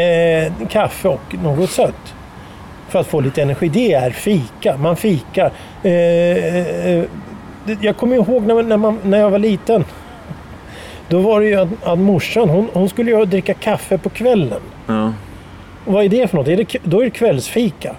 Eh, 0.02 0.68
kaffe 0.70 1.08
och 1.08 1.36
något 1.44 1.70
sött. 1.70 2.14
för 2.90 3.00
att 3.00 3.08
få 3.08 3.20
lite 3.20 3.42
energi. 3.42 3.68
Det 3.70 3.94
är 3.94 4.12
fika. 4.12 4.78
Man 4.78 4.96
fikar. 4.96 5.52
Eh, 5.84 5.92
eh, 5.92 7.04
det- 7.66 7.78
jag 7.82 7.98
kommer 7.98 8.16
ihåg 8.16 8.44
när, 8.46 8.64
när, 8.64 8.78
man, 8.78 9.00
när 9.04 9.20
jag 9.20 9.30
var 9.30 9.40
liten. 9.40 9.86
Då 11.10 11.20
var 11.20 11.42
det 11.42 11.48
ju 11.48 11.56
att, 11.56 11.68
att 11.84 12.00
morsan 12.00 12.50
hon, 12.50 12.68
hon 12.74 12.90
skulle 12.90 13.12
ju 13.12 13.26
dricka 13.26 13.54
kaffe 13.54 13.98
på 13.98 14.10
kvällen. 14.10 14.60
Ja, 14.88 15.14
Och 15.86 15.94
vad 15.94 16.06
är 16.06 16.10
det 16.10 16.28
för 16.28 16.38
något? 16.38 16.48
Är 16.48 16.58
det, 16.58 16.76
då 16.84 17.00
är 17.00 17.04
det 17.06 17.10
kvällsfika. 17.12 17.96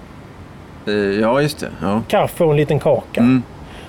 Eh, 0.87 0.93
ja 0.95 1.43
just 1.43 1.59
det. 1.61 1.69
Ja. 1.83 2.03
Kaffe 2.09 2.45
och 2.45 2.51
en 2.51 2.57
liten 2.57 2.79
kaka. 2.79 3.21
Mm. 3.21 3.43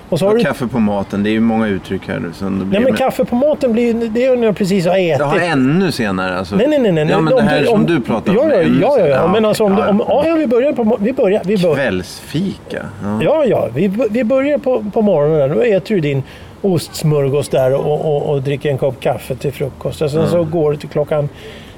Och 0.08 0.18
så 0.18 0.24
har 0.26 0.32
Ja, 0.32 0.38
du... 0.38 0.44
kaffe 0.44 0.66
på 0.66 0.78
maten, 0.78 1.22
det 1.22 1.30
är 1.30 1.32
ju 1.32 1.40
många 1.40 1.66
uttryck 1.68 2.08
här. 2.08 2.22
Som 2.32 2.58
det 2.58 2.64
blir 2.64 2.80
Nej 2.80 2.88
men 2.88 2.96
kaffe 2.98 3.24
på 3.24 3.36
maten 3.36 3.72
blir 3.72 3.94
det 3.94 4.24
är 4.24 4.36
när 4.36 4.46
jag 4.46 4.56
precis 4.56 4.86
har 4.86 4.96
ätit. 4.98 5.18
Jaha, 5.18 5.40
ännu 5.42 5.92
senare 5.92 6.38
alltså? 6.38 6.56
Nej, 6.56 6.66
nej, 6.68 6.78
nej. 6.78 6.92
nej. 6.92 7.06
Ja, 7.10 7.20
men 7.20 7.32
Om 7.32 7.38
det 7.38 7.44
här 7.50 7.60
du- 7.60 7.66
som 7.66 7.74
om- 7.74 7.86
du 7.86 8.00
pratar 8.00 8.34
ja, 8.34 8.40
om. 8.40 8.48
Ja, 8.50 8.54
ja, 8.62 8.64
ja, 8.80 8.98
ja. 8.98 9.06
senare. 9.06 9.32
Men 9.32 9.44
alltså 9.44 9.64
om, 9.64 9.72
om, 9.78 10.02
ja, 10.08 10.24
ja, 10.26 10.34
vi 10.34 10.46
börjar 10.46 10.72
på... 10.72 10.96
Vi 11.00 11.12
börjar, 11.12 11.42
vi 11.44 11.58
börjar. 11.58 11.74
Kvällsfika? 11.76 12.82
Ja. 13.04 13.18
Ja, 13.22 13.44
ja. 13.44 13.68
Vi, 13.74 13.92
vi 14.10 14.24
börjar 14.24 14.58
på, 14.58 14.84
på 14.92 15.02
morgonen. 15.02 15.50
Då 15.56 15.60
äter 15.62 15.94
du 15.94 16.00
din 16.00 16.22
ostsmörgås 16.62 17.48
där 17.48 17.74
och, 17.74 18.00
och, 18.16 18.30
och 18.30 18.42
dricker 18.42 18.70
en 18.70 18.78
kopp 18.78 19.00
kaffe 19.00 19.34
till 19.34 19.52
frukost. 19.52 20.02
Och 20.02 20.10
sen 20.10 20.28
så 20.28 20.44
går 20.44 20.72
det 20.72 20.78
till 20.78 20.88
klockan 20.88 21.28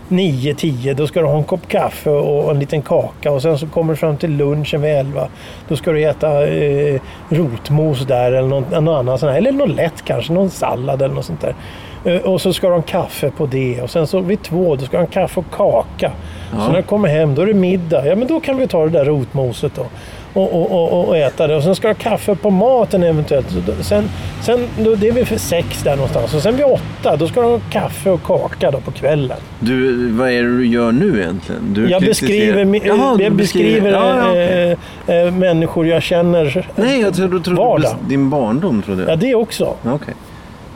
9-10. 0.08 0.94
Då 0.94 1.06
ska 1.06 1.20
du 1.20 1.26
ha 1.26 1.36
en 1.38 1.44
kopp 1.44 1.68
kaffe 1.68 2.10
och 2.10 2.50
en 2.50 2.58
liten 2.58 2.82
kaka. 2.82 3.32
Och 3.32 3.42
sen 3.42 3.58
så 3.58 3.66
kommer 3.66 3.92
du 3.92 3.96
fram 3.96 4.16
till 4.16 4.36
lunchen 4.36 4.82
vid 4.82 4.90
11. 4.90 5.28
Då 5.68 5.76
ska 5.76 5.92
du 5.92 6.02
äta 6.04 6.46
eh, 6.46 7.00
rotmos 7.28 8.06
där 8.06 8.32
eller 8.32 8.48
något, 8.48 8.70
något 8.70 8.98
annat. 8.98 9.20
Sånt 9.20 9.30
här. 9.32 9.38
Eller 9.38 9.52
något 9.52 9.76
lätt 9.76 10.02
kanske. 10.04 10.32
Någon 10.32 10.50
sallad 10.50 11.02
eller 11.02 11.14
något 11.14 11.24
sånt 11.24 11.40
där. 11.40 11.54
Eh, 12.04 12.20
Och 12.20 12.40
så 12.40 12.52
ska 12.52 12.66
du 12.66 12.72
ha 12.72 12.76
en 12.76 12.82
kaffe 12.82 13.30
på 13.30 13.46
det. 13.46 13.82
Och 13.82 13.90
sen 13.90 14.06
så 14.06 14.20
vid 14.20 14.42
två, 14.42 14.76
då 14.76 14.84
ska 14.84 14.90
du 14.90 14.96
ha 14.96 15.04
en 15.06 15.12
kaffe 15.12 15.40
och 15.40 15.50
kaka. 15.56 16.12
Så 16.50 16.68
när 16.68 16.76
du 16.76 16.82
kommer 16.82 17.08
hem, 17.08 17.34
då 17.34 17.42
är 17.42 17.46
det 17.46 17.54
middag. 17.54 18.06
Ja, 18.06 18.16
men 18.16 18.28
då 18.28 18.40
kan 18.40 18.56
vi 18.56 18.66
ta 18.68 18.84
det 18.84 18.90
där 18.90 19.04
rotmoset 19.04 19.72
då. 19.74 19.86
Och, 20.34 20.52
och, 20.62 20.72
och, 20.92 21.08
och 21.08 21.16
äta 21.16 21.46
det. 21.46 21.56
Och 21.56 21.62
sen 21.62 21.74
ska 21.74 21.88
du 21.88 21.94
ha 21.94 22.00
kaffe 22.00 22.34
på 22.34 22.50
maten 22.50 23.02
eventuellt. 23.02 23.46
Sen, 23.80 24.04
sen, 24.42 24.68
då, 24.78 24.94
det 24.94 25.08
är 25.08 25.12
vi 25.12 25.24
för 25.24 25.36
sex 25.38 25.82
där 25.82 25.96
någonstans. 25.96 26.34
Och 26.34 26.40
sen 26.42 26.56
vid 26.56 26.64
åtta, 26.64 27.16
då 27.16 27.28
ska 27.28 27.40
du 27.42 27.46
ha 27.46 27.60
kaffe 27.70 28.10
och 28.10 28.22
kaka 28.22 28.70
då 28.70 28.80
på 28.80 28.90
kvällen. 28.90 29.36
Du, 29.60 30.08
vad 30.12 30.28
är 30.30 30.42
det 30.42 30.56
du 30.58 30.66
gör 30.66 30.92
nu 30.92 31.20
egentligen? 31.20 31.74
Du 31.74 31.90
Jag 31.90 32.02
beskriver, 32.02 32.64
mi- 32.64 32.82
Jaha, 32.86 33.16
jag 33.22 33.32
beskriver 33.32 33.92
ja, 33.92 34.16
ja, 34.18 34.30
okej. 34.30 34.76
eh, 35.06 35.16
eh, 35.16 35.30
människor 35.32 35.86
jag 35.86 36.02
känner. 36.02 36.68
Nej, 36.76 37.00
jag 37.00 37.14
trodde, 37.14 37.40
trodde 37.40 37.60
Vardag. 37.60 37.96
din 38.08 38.30
barndom. 38.30 38.82
Trodde 38.82 39.02
jag. 39.02 39.10
Ja, 39.10 39.16
det 39.16 39.34
också. 39.34 39.64
Eh, 39.84 39.98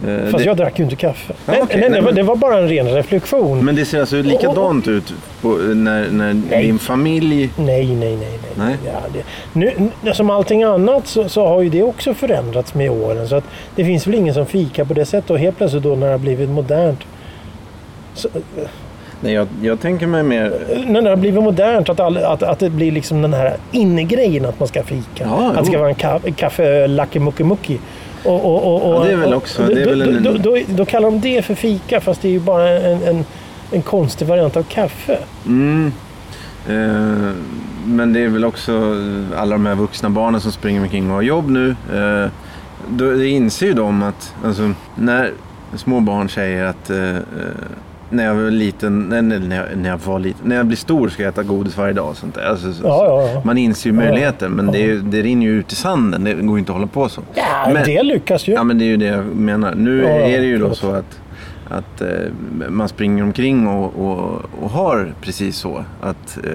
Fast 0.00 0.38
det, 0.38 0.44
jag 0.44 0.56
drack 0.56 0.78
ju 0.78 0.84
inte 0.84 0.96
kaffe. 0.96 1.32
Ja, 1.46 1.52
nej, 1.52 1.60
okej. 1.62 1.90
nej, 1.90 2.02
men- 2.02 2.14
det 2.14 2.22
var 2.22 2.36
bara 2.36 2.58
en 2.58 2.68
ren 2.68 2.88
reflektion. 2.88 3.64
Men 3.64 3.76
det 3.76 3.84
ser 3.84 4.00
alltså 4.00 4.16
likadant 4.16 4.88
ut 4.88 5.14
på, 5.40 5.48
när, 5.48 6.10
när 6.10 6.42
Nej. 6.50 6.62
din 6.66 6.78
familj... 6.78 7.50
Nej, 7.56 7.86
nej, 7.86 7.96
nej. 7.96 8.16
nej. 8.16 8.30
Nej. 8.56 8.76
Ja, 8.86 9.00
det, 9.12 9.22
nu, 10.02 10.12
som 10.12 10.30
allting 10.30 10.62
annat 10.62 11.06
så, 11.06 11.28
så 11.28 11.46
har 11.46 11.62
ju 11.62 11.68
det 11.68 11.82
också 11.82 12.14
förändrats 12.14 12.74
med 12.74 12.90
åren. 12.90 13.28
Så 13.28 13.36
att 13.36 13.44
det 13.76 13.84
finns 13.84 14.06
väl 14.06 14.14
ingen 14.14 14.34
som 14.34 14.46
fikar 14.46 14.84
på 14.84 14.94
det 14.94 15.04
sättet. 15.04 15.30
Och 15.30 15.38
helt 15.38 15.56
plötsligt 15.56 15.82
då 15.82 15.94
när 15.96 16.06
det 16.06 16.12
har 16.12 16.18
blivit 16.18 16.48
modernt. 16.48 17.00
Så, 18.14 18.28
Nej, 19.20 19.32
jag, 19.32 19.48
jag 19.62 19.80
tänker 19.80 20.06
mig 20.06 20.22
mer... 20.22 20.52
när 20.86 21.02
det 21.02 21.10
har 21.10 21.16
blivit 21.16 21.42
modernt 21.42 21.88
att, 21.88 22.00
all, 22.00 22.16
att, 22.16 22.42
att 22.42 22.58
det 22.58 22.70
blir 22.70 22.92
liksom 22.92 23.22
den 23.22 23.32
här 23.34 23.56
innegrejen 23.72 24.44
att 24.44 24.58
man 24.60 24.68
ska 24.68 24.82
fika. 24.82 25.24
Ja, 25.24 25.50
att 25.50 25.58
det 25.58 25.64
ska 25.64 25.78
vara 25.78 25.88
en 25.88 25.94
ka, 25.94 26.20
kaffe 26.36 26.86
Lucky 26.86 27.18
Mucky 27.18 27.44
Mucky. 27.44 27.78
Och, 28.24 28.44
och, 28.44 28.64
och, 28.66 28.90
och, 28.90 29.00
Ja, 29.00 29.04
det 29.04 29.12
är 29.12 29.16
väl 29.16 29.34
också- 29.34 29.62
då, 29.62 29.74
väl 29.74 30.02
en- 30.02 30.22
då, 30.22 30.32
då, 30.32 30.58
då 30.68 30.84
kallar 30.84 31.10
de 31.10 31.20
det 31.20 31.42
för 31.44 31.54
fika 31.54 32.00
fast 32.00 32.22
det 32.22 32.28
är 32.28 32.32
ju 32.32 32.40
bara 32.40 32.68
en, 32.68 33.02
en, 33.02 33.24
en 33.72 33.82
konstig 33.82 34.28
variant 34.28 34.56
av 34.56 34.62
kaffe. 34.62 35.18
Mm, 35.46 35.92
eh, 36.68 37.32
men 37.84 38.12
det 38.12 38.20
är 38.20 38.28
väl 38.28 38.44
också 38.44 38.94
alla 39.36 39.54
de 39.54 39.66
här 39.66 39.74
vuxna 39.74 40.10
barnen 40.10 40.40
som 40.40 40.52
springer 40.52 40.80
omkring 40.82 41.08
och 41.10 41.14
har 41.14 41.22
jobb 41.22 41.50
nu. 41.50 41.70
Eh, 41.94 42.30
då, 42.90 43.12
det 43.12 43.28
inser 43.28 43.66
ju 43.66 43.72
de 43.72 44.02
att 44.02 44.34
alltså, 44.44 44.72
när 44.94 45.32
små 45.76 46.00
barn 46.00 46.28
säger 46.28 46.64
att 46.64 46.90
eh, 46.90 47.16
eh, 47.16 47.22
när 48.10 48.24
jag 48.24 48.34
var 48.34 48.50
liten, 48.50 49.02
nej, 49.08 49.22
när, 49.22 49.56
jag, 49.56 49.78
när 49.78 49.88
jag 49.88 49.98
var 49.98 50.18
liten, 50.18 50.48
när 50.48 50.56
jag 50.56 50.66
blir 50.66 50.76
stor 50.76 51.08
ska 51.08 51.22
jag 51.22 51.30
äta 51.30 51.42
godis 51.42 51.76
varje 51.76 51.92
dag. 51.92 52.08
och 52.08 52.16
Sånt 52.16 52.34
där. 52.34 52.42
Alltså, 52.50 52.72
så- 52.72 52.86
Ja, 52.86 53.30
ja. 53.34 53.42
Man 53.44 53.58
inser 53.58 53.90
ju 53.90 53.96
möjligheten 53.96 54.52
men 54.52 54.66
det, 54.66 54.90
är 54.90 54.96
det 54.96 55.22
rinner 55.22 55.46
ju 55.46 55.58
ut 55.58 55.72
i 55.72 55.76
sanden. 55.76 56.24
Det 56.24 56.34
går 56.34 56.56
ju 56.56 56.58
inte 56.58 56.72
att 56.72 56.76
hålla 56.76 56.86
på 56.86 57.08
så. 57.08 57.20
Ja, 57.34 57.70
Men- 57.72 57.84
det 57.84 58.02
lyckas 58.02 58.48
ju. 58.48 58.52
Ja 58.52 58.64
men 58.64 58.78
det 58.78 58.84
är 58.84 58.86
ju 58.86 58.96
det 58.96 59.06
jag 59.06 59.26
menar. 59.26 59.74
Nu 59.74 60.04
är 60.04 60.38
det 60.40 60.46
ju 60.46 60.58
då 60.58 60.74
så 60.74 60.90
att, 60.92 61.20
att 61.68 62.00
eh, 62.00 62.08
man 62.68 62.88
springer 62.88 63.22
omkring 63.22 63.66
och, 63.68 63.96
och, 64.10 64.42
och 64.62 64.70
har 64.70 65.12
precis 65.20 65.56
så. 65.56 65.84
Att 66.00 66.38
eh, 66.44 66.50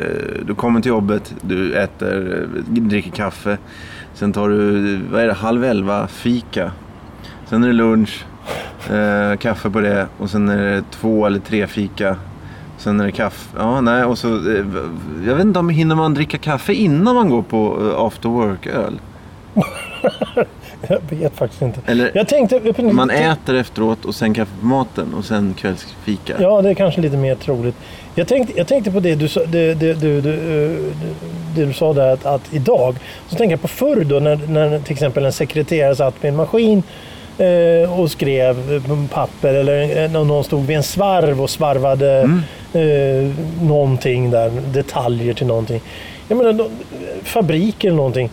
du 0.48 0.55
kommer 0.55 0.81
till 0.81 0.89
jobbet, 0.89 1.33
du 1.41 1.74
äter, 1.74 2.48
eh, 2.67 2.74
dricker 2.74 3.12
kaffe. 3.12 3.57
Sen 4.13 4.33
tar 4.33 4.50
du, 4.50 5.00
vad 5.12 5.22
är 5.22 5.27
det, 5.27 5.33
halv 5.33 5.63
elva 5.65 6.07
fika. 6.07 6.72
Sen 7.50 7.63
är 7.63 7.67
det 7.67 7.74
lunch, 7.74 8.25
eh, 8.92 9.38
kaffe 9.38 9.70
på 9.70 9.80
det 9.80 10.08
och 10.18 10.30
sen 10.30 10.50
är 10.50 10.58
det 10.58 10.84
två 10.92 11.25
eller 11.25 11.40
tre 11.40 11.68
fika. 11.68 12.16
Sen 12.78 13.00
är 13.00 13.06
det 13.06 13.12
kaffe. 13.12 13.58
Ja, 13.58 13.82
nej, 13.82 14.04
och 14.04 14.18
så, 14.18 14.28
eh, 14.28 14.66
jag 15.28 15.36
vet 15.36 15.46
inte 15.46 15.60
om 15.60 15.70
hinner 15.70 15.96
man 15.96 16.13
dricka 16.13 16.38
kaffe 16.38 16.74
innan 16.74 17.16
man 17.16 17.30
går 17.30 17.42
på 17.42 17.78
eh, 17.82 18.06
after 18.06 18.30
work-öl? 18.30 19.00
Jag 20.88 21.00
vet 21.10 21.36
faktiskt 21.36 21.62
inte. 21.62 21.82
Eller 21.86 22.12
Jag 22.13 22.28
tänkte... 22.28 22.84
man 22.92 23.10
äter 23.10 23.56
efteråt 23.56 24.06
och 24.06 24.16
sen 24.16 24.34
kaffe 24.34 24.52
på 24.60 24.66
maten 24.66 25.13
och 25.13 25.25
sen 25.25 25.54
kvällsfika. 25.54 26.36
Ja, 26.40 26.62
det 26.62 26.70
är 26.70 26.74
kanske 26.74 27.02
lite 27.02 27.18
mer 27.18 27.36
troligt. 27.36 27.75
Jag 28.16 28.28
tänkte, 28.28 28.54
jag 28.58 28.68
tänkte 28.68 28.92
på 28.92 29.00
det 29.00 29.16
du, 29.16 29.28
det, 29.48 29.74
det, 29.74 29.94
du, 29.94 30.22
du, 30.22 30.34
eh, 30.34 30.78
det 31.56 31.66
du 31.66 31.74
sa 31.74 31.94
där 31.94 32.13
att, 32.13 32.25
att 32.25 32.54
idag. 32.54 32.96
Så 33.28 33.36
tänker 33.36 33.54
jag 33.54 33.62
på 33.62 33.68
förr 33.68 34.04
då 34.04 34.20
när, 34.20 34.40
när 34.48 34.80
till 34.80 34.94
exempel 34.94 35.25
en 35.25 35.34
sekreterare 35.34 35.96
satt 35.96 36.24
med 36.24 36.30
en 36.30 36.36
maskin 36.36 36.84
och 38.00 38.12
skrev 38.12 38.84
på 38.88 39.08
papper 39.13 39.54
eller 39.54 40.04
eh, 40.04 40.12
någon 40.24 40.44
stod 40.44 40.66
vid 40.66 40.78
en 40.78 40.84
svarv 40.84 41.42
och 41.42 41.50
svarvade 41.50 42.20
eh, 42.74 43.32
någonting 43.68 44.32
där, 44.32 44.52
detaljer 44.74 45.34
till 45.34 45.48
någonting. 45.48 45.82
Jag 46.28 46.38
menar, 46.38 46.70
fabriker 47.24 47.88
eller 47.88 47.98
någonting. 47.98 48.30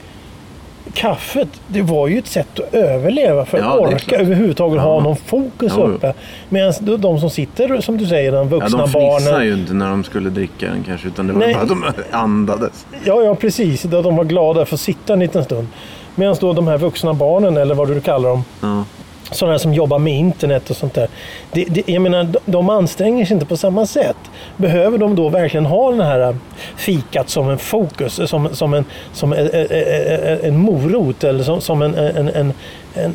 Kaffet, 0.95 1.49
det 1.69 1.83
var 1.83 2.09
ju 2.09 2.19
ett 2.19 2.27
sätt 2.27 2.61
att 2.61 2.75
överleva 2.75 3.45
för 3.45 3.59
att 3.59 3.65
Ja, 3.65 3.79
orka 3.79 4.17
överhuvudtaget 4.17 4.83
ha 4.83 4.95
Ja. 4.97 5.01
någon 5.03 5.17
fokus 5.17 5.73
jo. 5.77 5.83
uppe. 5.83 6.15
Medan 6.49 6.73
de 6.99 7.21
som 7.21 7.31
sitter, 7.31 7.81
som 7.81 7.97
du 7.99 8.07
säger, 8.07 8.33
de 8.33 8.37
Ja, 8.39 8.45
vuxna 8.59 8.79
de 8.79 8.89
fnissade 8.89 9.31
barnen. 9.33 9.47
ju 9.47 9.53
inte 9.55 9.75
när 9.75 9.91
de 9.91 10.05
skulle 10.05 10.31
dricka 10.31 10.67
den 10.67 10.85
kanske, 10.87 11.09
utan 11.09 11.27
det 11.27 11.33
var 11.33 11.41
Nej. 11.41 11.55
bara 11.55 11.65
de 11.65 11.85
andades. 12.11 12.87
Ja, 13.05 13.23
ja, 13.23 13.35
precis. 13.35 13.83
De 13.83 14.17
var 14.17 14.25
glada 14.25 14.65
för 14.67 14.75
att 14.75 14.81
sitta 14.81 15.13
en 15.13 15.21
liten 15.21 15.45
stund. 15.45 15.67
Medan 16.15 16.37
då 16.41 16.53
de 16.53 16.69
här 16.69 16.79
vuxna 16.79 17.15
barnen, 17.15 17.57
eller 17.57 17.75
vad 17.75 17.89
du 17.89 18.01
kallar 18.01 18.29
dem, 18.29 18.45
Ja. 18.61 18.85
sådana 19.31 19.59
som 19.59 19.75
jobbar 19.75 19.99
med 19.99 20.19
internet 20.19 20.71
och 20.71 20.77
sånt 20.77 20.95
där. 20.95 21.09
Det, 21.53 21.65
det, 21.65 21.89
jag 21.89 22.03
menar, 22.03 22.29
de, 22.45 22.71
anstränger 22.71 23.25
sig 23.25 23.35
inte 23.35 23.47
på 23.47 23.57
samma 23.57 23.87
sätt. 23.87 24.17
Behöver 24.57 24.99
de 24.99 25.15
då 25.15 25.29
verkligen 25.29 25.67
ha 25.67 25.91
den 25.91 26.01
här 26.01 26.21
äh, 26.21 26.35
fikat 26.77 27.29
som 27.29 27.49
en 27.49 27.59
fokus, 27.59 28.21
som, 28.27 28.49
som, 28.53 28.75
en, 28.75 28.85
som 29.13 29.33
en, 29.33 29.51
en, 29.53 30.39
en 30.43 30.57
morot 30.59 31.25
eller 31.25 31.45
som, 31.45 31.61
som 31.61 31.83
en, 31.83 31.95
en, 31.95 32.53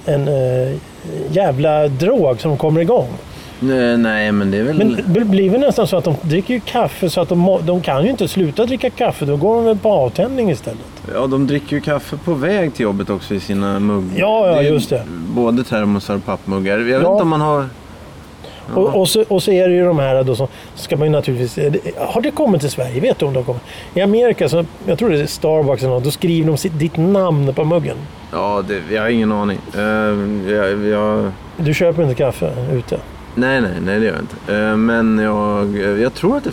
en, 0.05 0.29
jävla 1.31 1.87
drog 1.87 2.41
som 2.41 2.57
kommer 2.57 2.81
igång? 2.81 3.07
Nej, 3.59 4.31
men 4.31 4.51
det 4.51 4.57
är 4.57 4.63
väl... 4.63 4.77
Men 4.77 5.03
det 5.07 5.25
blir 5.25 5.49
väl 5.49 5.61
nästan 5.61 5.87
så 5.87 5.97
att 5.97 6.03
de 6.03 6.15
dricker 6.21 6.59
kaffe 6.59 7.09
så 7.09 7.21
att 7.21 7.29
de, 7.29 7.59
de 7.63 7.81
kan 7.81 8.03
ju 8.03 8.09
inte 8.09 8.27
sluta 8.27 8.65
dricka 8.65 8.89
kaffe. 8.89 9.25
Då 9.25 9.37
går 9.37 9.55
de 9.55 9.65
väl 9.65 9.77
på 9.77 9.91
avtändning 9.91 10.51
istället. 10.51 10.94
Ja, 11.13 11.27
de 11.27 11.47
dricker 11.47 11.75
ju 11.75 11.81
kaffe 11.81 12.17
på 12.17 12.33
väg 12.33 12.73
till 12.73 12.83
jobbet 12.83 13.09
också 13.09 13.33
i 13.33 13.39
sina 13.39 13.79
muggar. 13.79 14.19
Ja, 14.19 14.47
ja, 14.47 14.55
är 14.55 14.61
just 14.61 14.89
det. 14.89 15.03
Både 15.35 15.63
termosar 15.63 16.15
och 16.15 16.25
pappmuggar. 16.25 16.77
Jag 16.77 16.85
vet 16.85 17.01
Ja. 17.03 17.11
inte 17.11 17.21
om 17.23 17.29
man 17.29 17.41
har... 17.41 17.65
Ja. 18.75 18.81
Och, 18.81 19.01
och, 19.01 19.09
så, 19.09 19.23
och 19.27 19.43
så 19.43 19.51
är 19.51 19.67
det 19.69 19.75
ju 19.75 19.85
de 19.85 19.99
här 19.99 20.23
då 20.23 20.35
som 20.35 20.47
ska 20.75 20.97
man 20.97 21.07
ju 21.07 21.11
naturligtvis... 21.11 21.55
det- 21.55 21.97
Har 21.97 22.21
det 22.21 22.31
kommit 22.31 22.61
till 22.61 22.69
Sverige? 22.71 22.99
Vet 23.01 23.19
du 23.19 23.25
om 23.25 23.33
det 23.33 23.39
har 23.39 23.43
kommit? 23.45 23.61
I 23.93 24.01
Amerika, 24.01 24.49
så, 24.49 24.65
jag 24.85 24.99
tror 24.99 25.09
det 25.09 25.19
är 25.21 25.25
Starbucks 25.25 25.83
eller 25.83 25.93
något, 25.93 26.03
då 26.03 26.11
skriver 26.11 26.47
de 26.47 26.57
sitt, 26.57 26.79
ditt 26.79 26.97
namn 26.97 27.53
på 27.53 27.63
muggen. 27.63 27.97
Ja, 28.31 28.63
det, 28.67 28.95
jag 28.95 29.01
har 29.01 29.09
ingen 29.09 29.31
aning. 29.31 29.59
Eh, 29.77 30.51
jag, 30.53 30.85
jag, 30.85 31.31
Du 31.57 31.73
köper 31.73 32.03
inte 32.03 32.15
kaffe 32.15 32.51
ute? 32.73 32.97
nej, 33.35 33.61
nej, 33.61 33.71
nej, 33.85 33.99
det 33.99 34.05
gör 34.05 34.13
jag 34.13 34.21
inte. 34.21 34.55
Eh, 34.69 34.75
men 34.77 35.17
jag, 35.19 35.77
jag 35.99 36.13
tror 36.13 36.37
att 36.37 36.43
det... 36.43 36.51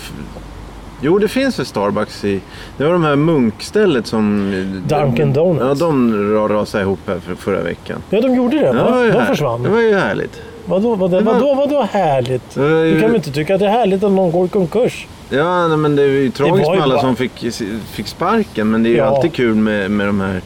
Jo, 1.05 1.19
det 1.19 1.29
finns 1.29 1.59
ett 1.61 1.67
Starbucks 1.67 2.25
i... 2.25 2.41
Det 2.77 2.85
var 2.85 2.93
de 2.93 3.05
här 3.05 3.17
munkstället 3.17 4.07
som... 4.07 4.53
Dunkin' 4.89 5.33
Donuts. 5.33 5.65
Ja, 5.81 5.87
de 5.87 6.15
ra- 6.15 6.49
rasade 6.49 6.85
ihop 6.85 6.99
här 7.07 7.19
för, 7.19 7.35
förra 7.35 7.63
veckan. 7.63 7.99
Ja, 8.11 8.21
de 8.21 8.35
gjorde 8.35 8.59
det. 8.59 8.65
Ja, 8.67 8.73
va? 8.73 9.01
De 9.05 9.11
här- 9.13 9.27
försvann. 9.27 9.63
Det 9.63 9.69
var 9.69 9.81
ju 9.81 9.95
härligt. 9.95 10.41
Vadå, 10.65 10.95
vadå, 10.95 11.19
det 11.19 11.25
var- 11.25 11.35
vadå, 11.35 11.55
vadå 11.55 11.89
härligt? 11.93 12.57
Ju- 12.57 12.95
Du 12.95 13.01
kan 13.01 13.09
väl 13.09 13.17
inte 13.17 13.31
tycka 13.33 13.55
att 13.55 13.61
det 13.61 13.67
är 13.67 13.71
härligt 13.71 14.03
att 14.05 14.13
någon 14.13 14.31
går 14.33 14.47
i 14.47 14.49
konkurs? 14.49 15.07
Ja, 15.31 15.69
nej, 15.69 15.77
men 15.77 15.97
det 15.97 16.03
är 16.03 16.07
ju 16.07 16.31
tragiskt 16.31 16.69
ju 16.69 16.73
med 16.75 16.83
alla 16.83 16.95
bara- 16.95 17.01
som 17.03 17.17
fick, 17.17 17.53
fick 17.93 18.07
sparken. 18.09 18.71
Men 18.71 18.83
det 18.83 18.89
är 18.89 18.91
ju 18.91 18.97
Ja. 18.97 19.05
alltid 19.05 19.33
kul 19.33 19.55
med, 19.55 19.91
med 19.91 20.07
de 20.07 20.21
här 20.21 20.41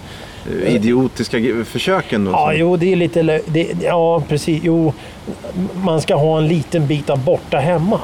eh, 0.62 0.75
idiotiska 0.75 1.38
försöken. 1.64 2.25
Då, 2.25 2.30
Ja, 2.30 2.52
jo, 2.54 2.76
det 2.76 2.92
är 2.92 2.96
lite... 2.96 3.40
Det, 3.46 3.68
ja, 3.82 4.22
precis. 4.28 4.60
Jo, 4.64 4.92
man 5.84 6.00
ska 6.00 6.14
ha 6.14 6.38
en 6.38 6.48
liten 6.48 6.86
bit 6.86 7.10
av 7.10 7.25
borta 7.25 7.56
hemma. 7.56 8.00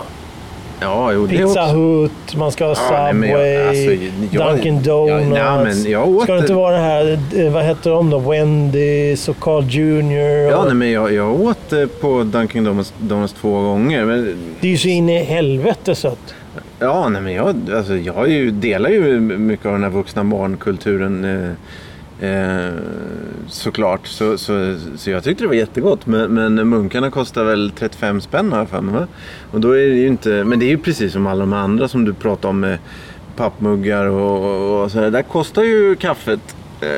Ja, 0.82 1.12
jo, 1.12 1.28
Pizza. 1.28 1.62
Hut, 1.66 2.36
man 2.36 2.52
ska 2.52 2.66
ha 2.66 2.74
Ja, 2.90 3.02
nej, 3.02 3.14
men 3.14 3.28
jag- 3.30 3.38
Subway, 3.38 3.66
alltså, 3.68 4.06
jag- 4.36 4.58
Dunkin' 4.58 4.80
ja, 4.84 4.92
Donuts. 4.92 5.28
nej, 5.30 5.64
men 5.84 5.90
jag 5.92 6.08
åt 6.08 6.22
ska 6.24 6.32
det 6.32 6.38
inte 6.40 6.52
vara 6.54 6.72
det 6.76 6.82
här, 6.82 7.18
eh, 7.36 7.52
vad 7.52 7.64
heter 7.64 7.90
de 7.90 8.10
då? 8.10 8.18
Wendy's 8.18 9.30
och 9.30 9.36
Carl 9.40 9.64
Jr. 9.64 10.50
Ja, 10.50 10.56
och, 10.56 10.66
nej, 10.66 10.74
men 10.74 10.90
jag, 10.90 11.12
jag 11.12 11.40
åt 11.40 11.72
eh, 11.72 11.86
på 12.00 12.08
Dunkin' 12.24 12.64
Donuts, 12.64 12.92
Donuts 12.98 13.32
två 13.40 13.60
gånger. 13.60 14.04
Men, 14.04 14.36
Det 14.60 14.66
är 14.66 14.70
ju 14.70 14.76
så 14.78 14.88
in 14.88 15.08
i 15.08 15.18
helvete 15.24 15.94
sött. 15.94 16.34
ja, 16.78 17.08
nej, 17.08 17.22
men 17.22 17.32
jag, 17.32 17.54
alltså, 17.76 17.96
jag 17.96 18.28
ju, 18.30 18.50
delar 18.50 18.90
ju 18.90 19.20
mycket 19.20 19.66
av 19.66 19.72
den 19.72 19.82
här 19.82 19.90
vuxna 19.90 20.24
barnkulturen. 20.24 21.24
Eh, 21.24 21.52
eh, 22.22 22.74
såklart. 23.48 24.06
Så, 24.06 24.38
så, 24.38 24.76
så 24.96 25.10
jag 25.10 25.24
tyckte 25.24 25.44
det 25.44 25.48
var 25.48 25.54
jättegott. 25.54 26.06
Men, 26.06 26.34
men 26.34 26.68
munkarna 26.68 27.10
kostar 27.10 27.44
väl 27.44 27.72
35 27.78 28.20
spänn 28.20 28.52
har 28.52 28.58
jag 28.58 28.68
för 28.68 28.80
mig. 28.80 29.04
Och 29.50 29.60
då 29.60 29.72
är 29.72 29.88
det 29.88 29.96
ju 29.96 30.06
inte, 30.06 30.44
men 30.44 30.58
det 30.58 30.66
är 30.66 30.70
ju 30.70 30.78
precis 30.78 31.12
som 31.12 31.26
alla 31.26 31.40
de 31.40 31.52
andra 31.52 31.88
som 31.88 32.04
du 32.04 32.14
pratade 32.14 32.48
om 32.48 32.60
med 32.60 32.78
pappmuggar 33.36 34.06
och, 34.06 34.44
och, 34.44 34.82
och 34.84 34.90
sådär. 34.90 35.10
Där 35.10 35.22
kostar 35.22 35.62
ju 35.62 35.96
kaffet. 35.96 36.40
Eh, 36.80 36.88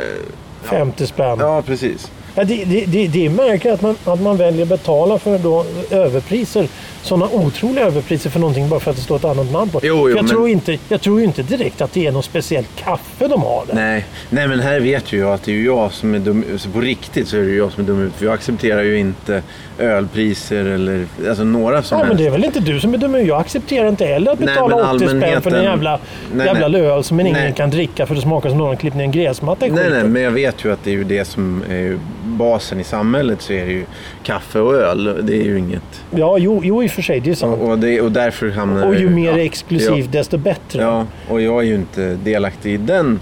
50 0.63 1.07
spänn. 1.07 1.39
ja, 1.41 1.63
precis. 1.67 2.11
Ja, 2.35 2.45
det, 2.45 2.65
det, 2.65 2.85
det, 2.87 3.07
det 3.07 3.27
är 3.27 3.31
märkligt 3.31 3.75
att 3.75 3.83
man, 3.83 3.97
att 4.05 4.21
man 4.21 4.37
väljer 4.37 4.63
att 4.63 4.69
betala 4.69 5.19
för 5.19 5.39
då 5.39 5.65
överpriser. 5.91 6.69
Sådana 7.05 7.27
otroliga 7.33 7.85
överpriser 7.85 8.31
för 8.31 8.41
någonting 8.41 8.69
bara 8.69 8.81
för 8.81 8.91
att 8.91 8.97
det 8.97 9.03
står 9.03 9.17
ett 9.17 9.25
annat 9.25 9.53
namn 9.53 9.71
på. 9.71 9.81
Jo, 9.83 9.97
jo, 9.97 10.09
jag, 10.09 10.15
men- 10.17 10.27
tror 10.27 10.49
inte, 10.49 10.79
jag 10.89 11.01
tror 11.01 11.21
inte 11.21 11.43
direkt 11.43 11.81
att 11.81 11.93
det 11.93 12.07
är 12.07 12.13
något 12.13 12.25
speciellt 12.25 12.69
kaffe 12.77 13.29
de 13.29 13.43
har 13.43 13.65
där. 13.67 13.75
Nej, 13.75 14.07
nej, 14.31 14.49
men 14.49 14.61
här 14.61 14.81
vet 14.81 15.13
ju 15.13 15.19
jag 15.19 15.33
att 15.35 15.43
det 15.43 15.51
är 15.53 15.55
ju 15.57 15.65
jag 15.65 15.93
som 15.93 16.15
är 16.15 16.19
dum. 16.19 16.45
Så 16.59 16.71
på 16.71 16.81
riktigt 16.81 17.29
så 17.29 17.37
är 17.37 17.41
det 17.41 17.47
ju 17.51 17.57
jag 17.57 17.73
som 17.73 17.83
är 17.83 17.87
dum 17.87 18.01
ut. 18.03 18.13
För 18.15 18.25
jag 18.25 18.35
accepterar 18.35 18.83
ju 18.83 18.99
inte 18.99 19.43
ölpriser 19.79 20.65
eller 20.65 21.07
alltså 21.29 21.45
några 21.45 21.83
som 21.83 21.99
Nej, 21.99 22.07
men 22.09 22.17
helst. 22.17 22.23
det 22.25 22.27
är 22.29 22.31
väl 22.31 22.45
inte 22.45 22.61
du 22.61 22.81
som 22.81 22.95
är 22.95 22.99
dum. 22.99 23.27
Jag 23.27 23.41
accepterar 23.41 23.89
inte 23.89 24.05
heller 24.07 24.33
att 24.33 24.39
Nej, 24.41 24.47
betala 24.55 24.77
men 24.77 24.97
80 24.97 25.09
spänn 25.09 25.43
för 25.43 25.51
en 25.51 25.65
jävla, 25.65 25.99
Nej, 26.35 26.47
jävla 26.47 26.69
nej. 26.69 26.81
öl 26.81 27.05
som 27.05 27.21
ingen 27.21 27.33
Nej. 27.33 27.53
kan 27.57 27.71
dricka 27.71 28.07
för 28.07 28.15
det 28.15 28.21
smakar 28.21 28.49
som 28.49 28.59
någon 28.59 28.77
klippt 28.77 28.97
ner 28.97 29.05
en 29.05 29.13
gräsmatta 29.13 29.67
i 29.67 29.71
Nej, 29.71 29.91
nej, 29.91 30.05
men 30.05 30.23
jag 30.23 30.31
vet 30.31 30.65
ju 30.65 30.73
att 30.73 30.85
det 30.85 30.91
är 30.91 30.95
ju 30.95 31.05
det 31.05 31.25
som 31.25 31.63
är 31.71 31.99
basen 32.35 32.81
i 32.81 32.85
samhället 32.85 33.43
så 33.43 33.53
är 33.53 33.67
det 33.67 33.73
ju 33.73 33.85
kaffe 34.23 34.61
och 34.61 34.75
öl. 34.75 35.27
Det 35.27 35.37
är 35.37 35.45
ju 35.45 35.59
inget. 35.59 36.03
Ja, 36.11 36.39
jo, 36.39 36.61
jo, 36.65 36.83
i 36.83 36.87
och 36.87 36.91
för 36.91 37.03
sig. 37.03 37.21
Det 37.21 37.31
är 37.31 37.35
sant. 37.35 37.61
Och, 37.61 37.71
och, 37.71 37.79
det, 37.79 38.01
och 38.01 38.13
därför 38.13 38.51
hamnar 38.51 38.87
Och 38.87 38.95
ju 38.95 39.11
mer 39.11 39.31
ja, 39.31 39.39
exklusivt 39.39 40.13
desto 40.13 40.39
bättre. 40.39 40.83
Ja, 40.83 41.07
och 41.29 41.41
jag 41.41 41.59
är 41.59 41.67
ju 41.67 41.75
inte 41.75 42.15
delaktig 42.15 42.75
i 42.75 42.77
den. 42.77 43.21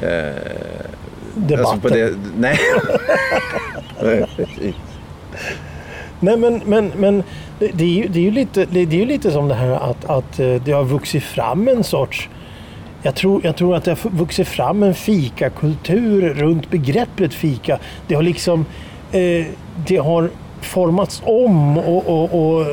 Eh, 0.00 0.08
Debatten. 1.34 1.66
alltså 1.66 1.80
på 1.80 1.88
det, 1.88 2.14
nej. 2.36 2.58
Nej, 6.20 6.36
men, 6.36 6.62
men, 6.64 6.92
men 6.96 7.22
det, 7.58 7.84
är 7.84 7.88
ju, 7.88 8.08
det, 8.08 8.18
är 8.18 8.22
ju 8.22 8.30
lite, 8.30 8.66
det, 8.70 8.80
är 8.80 8.86
ju 8.86 9.06
lite 9.06 9.30
som 9.30 9.48
det 9.48 9.54
här 9.54 9.70
att, 9.70 10.04
att 10.04 10.40
eh, 10.40 10.54
det 10.64 10.72
har 10.72 10.84
vuxit 10.84 11.22
fram 11.22 11.68
en 11.68 11.84
sorts... 11.84 12.28
Jag 13.04 13.14
tror, 13.14 13.40
jag 13.44 13.56
tror 13.56 13.76
att 13.76 13.84
det 13.84 13.90
har 13.90 14.10
vuxit 14.10 14.48
fram 14.48 14.82
en 14.82 14.94
fikakultur 14.94 16.34
runt 16.34 16.70
begreppet 16.70 17.34
fika. 17.34 17.78
Det 18.06 18.14
har 18.14 18.22
liksom... 18.22 18.64
Eh, 19.12 19.46
det 19.86 19.96
har 19.96 20.30
formats 20.60 21.22
om 21.24 21.78
och, 21.78 22.06
och, 22.06 22.58
och 22.58 22.66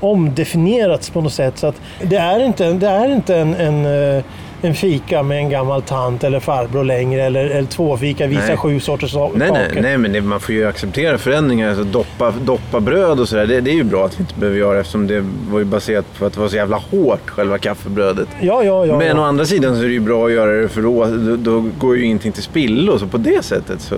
omdefinierats 0.00 1.10
på 1.10 1.20
något 1.20 1.32
sätt. 1.32 1.58
Så 1.58 1.66
att 1.66 1.80
det 2.02 2.16
är 2.16 2.40
inte, 2.40 2.72
det 2.72 2.88
är 2.88 3.08
inte 3.08 3.36
en, 3.36 3.54
en, 3.54 3.86
eh, 3.86 4.24
en 4.66 4.74
fika 4.74 5.22
med 5.22 5.38
en 5.38 5.50
gammal 5.50 5.82
tant 5.82 6.24
eller 6.24 6.40
farbror 6.40 6.84
längre. 6.84 7.22
Eller, 7.22 7.44
eller 7.44 7.68
två 7.68 7.96
fika, 7.96 8.26
visa 8.26 8.46
Nej. 8.46 8.56
sju 8.56 8.80
sorters 8.80 9.14
Nej, 9.14 9.30
nej, 9.36 9.48
kakor. 9.48 9.80
nej, 9.80 9.98
men 9.98 10.12
det, 10.12 10.20
man 10.20 10.40
får 10.40 10.54
ju 10.54 10.66
acceptera 10.66 11.18
förändringar. 11.18 11.68
Alltså 11.68 11.84
doppa, 11.84 12.30
doppa 12.30 12.80
bröd 12.80 13.20
och 13.20 13.28
sådär. 13.28 13.46
Det, 13.46 13.60
det 13.60 13.70
är 13.70 13.74
ju 13.74 13.84
bra 13.84 14.06
att 14.06 14.18
vi 14.18 14.20
inte 14.20 14.34
behöver 14.34 14.58
göra 14.58 14.80
eftersom 14.80 15.06
det 15.06 15.24
var 15.50 15.58
ju 15.58 15.64
baserat 15.64 16.04
på 16.18 16.26
att 16.26 16.32
det 16.32 16.40
var 16.40 16.48
så 16.48 16.56
jävla 16.56 16.76
hårt, 16.76 17.30
själva 17.30 17.58
kaffebrödet. 17.58 18.28
Ja, 18.40 18.62
ja, 18.62 18.86
ja. 18.86 18.98
men 18.98 19.06
ja. 19.06 19.20
å 19.20 19.22
andra 19.22 19.44
sidan 19.44 19.76
så 19.76 19.82
är 19.82 19.86
det 19.86 19.92
ju 19.92 20.00
bra 20.00 20.26
att 20.26 20.32
göra 20.32 20.52
det 20.52 20.68
för 20.68 20.82
då, 20.82 21.04
då, 21.04 21.36
då 21.36 21.64
går 21.78 21.96
ju 21.96 22.04
ingenting 22.04 22.32
till 22.32 22.42
spillo. 22.42 22.98
Så 22.98 23.06
på 23.06 23.18
det 23.18 23.44
sättet 23.44 23.80
så, 23.80 23.94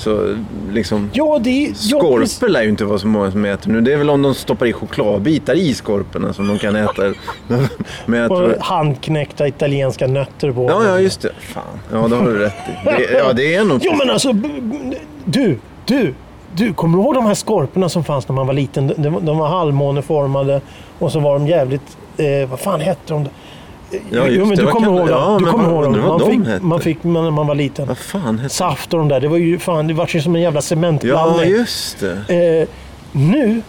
så 0.00 0.36
liksom... 0.72 1.10
Ja, 1.12 1.38
det 1.42 1.50
är... 1.50 1.68
ja. 1.68 1.74
Skorpor 1.74 2.48
lär 2.48 2.62
ju 2.62 2.68
inte 2.68 2.84
vara 2.84 2.98
så 2.98 3.06
många 3.06 3.30
som 3.30 3.44
äter 3.44 3.70
nu. 3.70 3.80
Det 3.80 3.92
är 3.92 3.96
väl 3.96 4.10
om 4.10 4.22
de 4.22 4.34
stoppar 4.34 4.66
i 4.66 4.72
chokladbitar 4.72 5.54
i 5.54 5.74
skorporna 5.74 6.32
som 6.32 6.48
de 6.48 6.58
kan 6.58 6.76
äta. 6.76 7.02
Jag 8.06 8.32
Och 8.32 8.50
handknäckta 8.60 9.48
italienska 9.48 10.06
nötter 10.06 10.52
på. 10.52 10.66
Ja, 10.70 10.84
ja, 10.84 11.00
just 11.00 11.20
det. 11.20 11.30
Fan. 11.40 11.62
Ja, 11.92 12.08
det 12.08 12.16
har 12.16 12.24
du 12.24 12.38
rätt 12.38 12.54
i. 12.68 12.84
Det, 12.84 13.18
ja, 13.18 13.32
det 13.32 13.54
är 13.54 13.64
nog... 13.64 13.80
Jo, 13.82 13.92
men 13.98 14.10
alltså... 14.10 14.32
Du, 15.24 15.58
du, 15.84 16.14
du. 16.54 16.72
Kommer 16.72 16.98
du 16.98 17.04
ihåg 17.04 17.14
de 17.14 17.26
här 17.26 17.34
skorporna 17.34 17.88
som 17.88 18.04
fanns 18.04 18.28
när 18.28 18.34
man 18.34 18.46
var 18.46 18.54
liten? 18.54 18.86
De, 18.86 18.94
de, 19.02 19.26
de 19.26 19.38
var 19.38 19.48
halvmåneformade 19.48 20.60
och 20.98 21.12
så 21.12 21.20
var 21.20 21.32
de 21.32 21.46
jävligt... 21.46 21.96
Eh, 22.16 22.48
vad 22.50 22.60
fan 22.60 22.80
hette 22.80 23.12
de? 23.12 23.28
Ja, 24.10 24.26
jo, 24.28 24.44
men 24.46 24.56
det. 24.56 24.62
du 24.62 24.66
kommer 24.70 24.86
kan- 24.86 24.96
ihåg 24.96 25.08
dem. 25.08 25.18
ja, 25.18 25.36
du 25.40 25.44
kommer 25.46 25.68
ihåg 25.70 25.82
dem. 25.82 26.00
Man 26.00 26.18
de 26.18 26.30
fick, 26.30 26.46
hette. 26.46 26.64
man 26.64 26.80
fick 26.80 27.04
när 27.04 27.30
man 27.30 27.46
var 27.46 27.54
liten. 27.54 27.86
Vad 27.88 27.98
fan 27.98 28.38
heter 28.38 28.54
Saft 28.54 28.92
och 28.92 28.98
de 28.98 29.08
där. 29.08 29.20
Det 29.20 29.28
var 29.28 29.36
ju 29.36 29.58
fan... 29.58 29.86
Det 29.86 29.94
var 29.94 30.08
ju 30.12 30.20
som 30.20 30.34
en 30.36 30.42
jävla 30.42 30.58
Ja, 30.58 30.62
cementblandning. 30.62 31.50
just 31.50 32.00
det. 32.00 32.60
Eh, 32.62 32.68
nu, 33.12 33.62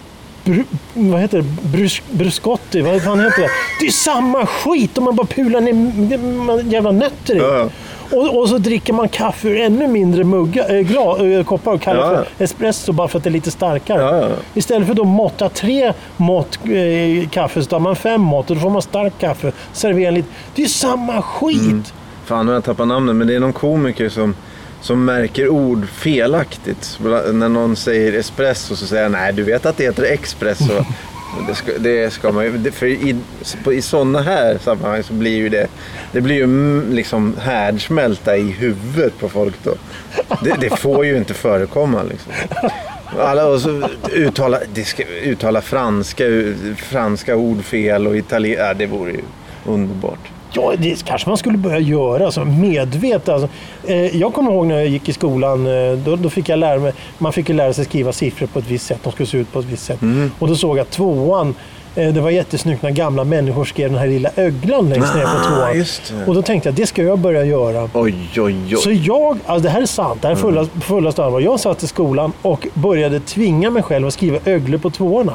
bru, 0.43 0.63
vad 0.93 1.21
heter 1.21 1.37
det? 1.37 1.43
Brus, 1.77 2.01
bruscotti, 2.11 2.81
vad 2.81 3.03
fan 3.03 3.19
heter 3.19 3.41
det? 3.41 3.49
Det 3.79 3.85
är 3.87 3.91
samma 3.91 4.45
skit 4.45 4.97
om 4.97 5.03
man 5.03 5.15
bara 5.15 5.27
pular 5.27 5.61
ner 5.61 6.71
jävla 6.73 6.91
nötter 6.91 7.35
i. 7.35 7.37
Ja. 7.37 7.69
Och, 8.13 8.39
och 8.39 8.49
så 8.49 8.57
dricker 8.57 8.93
man 8.93 9.09
kaffe 9.09 9.47
ur 9.47 9.59
ännu 9.61 9.87
mindre 9.87 10.23
muggar, 10.23 10.75
äh, 10.75 10.81
gla, 10.81 11.17
äh, 11.37 11.43
koppar 11.43 11.73
och 11.73 11.81
kallar 11.81 12.13
Ja. 12.13 12.23
för 12.37 12.43
espresso 12.43 12.91
bara 12.93 13.07
för 13.07 13.17
att 13.17 13.23
det 13.23 13.29
är 13.29 13.31
lite 13.31 13.51
starkare. 13.51 14.01
Ja. 14.21 14.29
Istället 14.53 14.87
för 14.87 15.01
att 15.01 15.07
måtta 15.07 15.49
tre 15.49 15.93
mått 16.17 16.59
eh, 16.65 17.29
kaffe 17.29 17.61
så 17.63 17.69
tar 17.69 17.79
man 17.79 17.95
fem 17.95 18.21
mått 18.21 18.49
och 18.49 18.55
då 18.55 18.61
får 18.61 18.69
man 18.69 18.81
starkt 18.81 19.19
kaffe. 19.19 19.51
Servera 19.73 20.11
lite. 20.11 20.27
Det 20.55 20.63
är 20.63 20.67
samma 20.67 21.21
skit. 21.21 21.61
Mm. 21.61 21.83
Fan, 22.25 22.45
nu 22.45 22.51
har 22.51 22.55
jag 22.55 22.63
tappat 22.63 22.87
namnet. 22.87 23.15
Men 23.15 23.27
det 23.27 23.35
är 23.35 23.39
någon 23.39 23.53
komiker 23.53 24.09
som, 24.09 24.35
som 24.81 25.05
märker 25.05 25.49
ord 25.49 25.87
felaktigt. 25.89 26.99
När 27.33 27.49
någon 27.49 27.75
säger 27.75 28.13
espresso 28.13 28.75
så 28.75 28.87
säger 28.87 29.03
han 29.03 29.11
nej, 29.11 29.33
du 29.33 29.43
vet 29.43 29.65
att 29.65 29.77
det 29.77 29.83
heter 29.83 30.03
espresso. 30.03 30.73
Men 31.37 31.45
Det 31.47 31.55
ska, 31.55 31.71
det 31.77 32.13
ska 32.13 32.31
man 32.31 32.43
ju, 32.43 32.71
för 32.71 32.85
i, 32.85 33.15
i 33.71 33.81
sådana 33.81 34.21
här 34.21 34.57
sammanhang 34.57 35.03
så 35.03 35.13
blir 35.13 35.37
ju 35.37 35.49
det, 35.49 35.67
det 36.11 36.21
blir 36.21 36.35
ju 36.35 36.81
liksom 36.93 37.35
härdsmälta 37.41 38.37
i 38.37 38.51
huvudet 38.51 39.19
på 39.19 39.29
folk 39.29 39.55
då. 39.63 39.75
Det, 40.43 40.55
det 40.59 40.79
får 40.79 41.05
ju 41.05 41.17
inte 41.17 41.33
förekomma 41.33 42.03
liksom. 42.03 42.31
Alla 43.19 43.47
och 43.47 43.61
så 43.61 43.89
uttala, 44.11 44.59
ska, 44.85 45.03
uttala 45.03 45.61
franska, 45.61 46.23
franska 46.77 47.35
ord 47.35 47.63
fel 47.63 48.07
och 48.07 48.17
italienska, 48.17 48.73
det 48.73 48.85
vore 48.85 49.11
ju 49.11 49.21
underbart. 49.65 50.31
Ja, 50.53 50.73
det 50.77 51.05
kanske 51.05 51.29
man 51.29 51.37
skulle 51.37 51.57
börja 51.57 51.79
göra. 51.79 52.25
Alltså, 52.25 52.45
medvetet. 52.45 53.29
Alltså, 53.29 53.47
eh, 53.87 54.17
jag 54.17 54.33
kommer 54.33 54.51
ihåg 54.51 54.65
när 54.67 54.75
jag 54.75 54.87
gick 54.87 55.09
i 55.09 55.13
skolan. 55.13 55.67
Eh, 55.67 55.93
då, 55.97 56.15
då 56.15 56.29
fick 56.29 56.49
jag 56.49 56.59
lära 56.59 56.79
mig, 56.79 56.93
man 57.17 57.33
fick 57.33 57.49
lära 57.49 57.73
sig 57.73 57.85
skriva 57.85 58.11
siffror 58.11 58.47
på 58.47 58.59
ett 58.59 58.67
visst 58.67 58.85
sätt. 58.85 58.99
De 59.03 59.11
skulle 59.11 59.27
se 59.27 59.37
ut 59.37 59.51
på 59.53 59.59
ett 59.59 59.65
visst 59.65 59.83
sätt. 59.85 59.99
Och 60.39 60.47
då 60.47 60.55
såg 60.55 60.77
jag 60.77 60.89
tvåan. 60.89 61.55
Eh, 61.95 62.13
det 62.13 62.21
var 62.21 62.29
jättesnyggt 62.29 62.81
när 62.83 62.91
gamla 62.91 63.23
människor 63.23 63.65
skrev 63.65 63.89
den 63.89 63.99
här 63.99 64.07
lilla 64.07 64.29
öglan 64.35 64.89
längst 64.89 65.15
ner 65.15 65.21
på 65.23 65.29
Ah, 65.29 65.73
tvåan. 66.13 66.27
Och 66.27 66.35
då 66.35 66.41
tänkte 66.41 66.69
jag, 66.69 66.75
det 66.75 66.85
ska 66.87 67.03
jag 67.03 67.19
börja 67.19 67.45
göra. 67.45 67.89
Oj, 67.93 68.15
oj, 68.37 68.55
oj. 68.71 68.75
Så 68.77 68.91
jag, 68.91 69.37
alltså 69.45 69.63
det 69.63 69.69
här 69.69 69.81
är 69.81 69.85
sant, 69.85 70.21
det 70.21 70.27
här 70.27 70.35
är 70.35 70.39
fulla, 70.39 70.65
fullaste 70.81 71.23
allvar. 71.25 71.39
Jag 71.39 71.59
satt 71.59 71.83
i 71.83 71.87
skolan 71.87 72.33
och 72.41 72.67
började 72.73 73.19
tvinga 73.19 73.69
mig 73.69 73.83
själv 73.83 74.07
att 74.07 74.13
skriva 74.13 74.37
öglor 74.45 74.77
på 74.77 74.89
tvåorna. 74.89 75.33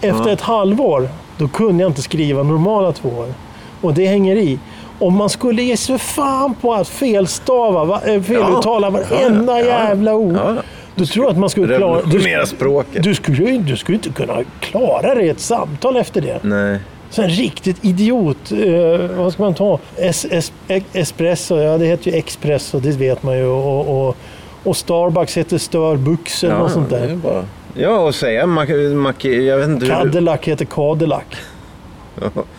Efter 0.00 0.26
Ja. 0.26 0.32
ett 0.32 0.40
halvår, 0.40 1.08
då 1.38 1.48
kunde 1.48 1.82
jag 1.82 1.90
inte 1.90 2.02
skriva 2.02 2.42
normala 2.42 2.92
tvåor. 2.92 3.34
Och 3.80 3.94
det 3.94 4.06
hänger 4.06 4.36
i. 4.36 4.58
Om 4.98 5.14
man 5.16 5.28
skulle 5.30 5.62
ge 5.62 5.76
sig 5.76 5.98
fan 5.98 6.54
på 6.54 6.74
att 6.74 6.88
felstava, 6.88 7.84
va- 7.84 8.00
eh, 8.06 8.22
feluttala 8.22 8.90
varenda 8.90 9.60
Ja, 9.60 9.66
ja, 9.66 9.88
jävla 9.88 10.14
ord. 10.14 10.34
ja. 10.36 10.54
Då 10.94 11.06
tror 11.06 11.24
jag 11.24 11.32
att 11.32 11.38
man 11.38 11.50
skulle 11.50 11.76
klara... 11.76 11.98
Revolutionera 11.98 12.46
språket. 12.46 13.02
Du 13.02 13.14
skulle 13.14 13.58
du 13.58 13.76
skulle 13.76 13.96
inte 13.96 14.10
kunna 14.10 14.34
klara 14.60 15.14
det 15.14 15.22
i 15.22 15.28
ett 15.28 15.40
samtal 15.40 15.96
efter 15.96 16.20
det. 16.20 16.38
Nej. 16.42 16.78
Så 17.10 17.22
en 17.22 17.28
riktigt 17.30 17.84
idiot. 17.84 18.52
Eh, 18.52 19.16
vad 19.16 19.32
ska 19.32 19.42
man 19.42 19.54
ta? 19.54 19.78
Es, 19.96 20.26
es, 20.30 20.52
e- 20.68 20.80
espresso, 20.92 21.56
ja 21.60 21.78
det 21.78 21.86
heter 21.86 22.10
ju 22.10 22.16
Expresso, 22.16 22.78
det 22.80 22.90
vet 22.96 23.22
man 23.22 23.38
ju. 23.38 23.44
Och, 23.46 24.08
och, 24.08 24.16
och 24.64 24.76
Starbucks 24.76 25.36
heter 25.36 25.58
Starbucks 25.58 26.44
eller 26.44 26.58
något 26.58 26.72
sånt 26.72 26.90
där. 26.90 27.14
bara... 27.24 27.44
Ja, 27.74 27.98
och 27.98 28.14
säga 28.14 28.46
mac, 28.46 28.66
mac, 28.94 29.12
jag 29.22 29.56
vet 29.58 29.68
inte 29.68 29.86
hur... 29.86 29.92
Cadillac 29.92 30.40
heter 30.42 30.64
Cadillac. 30.64 31.24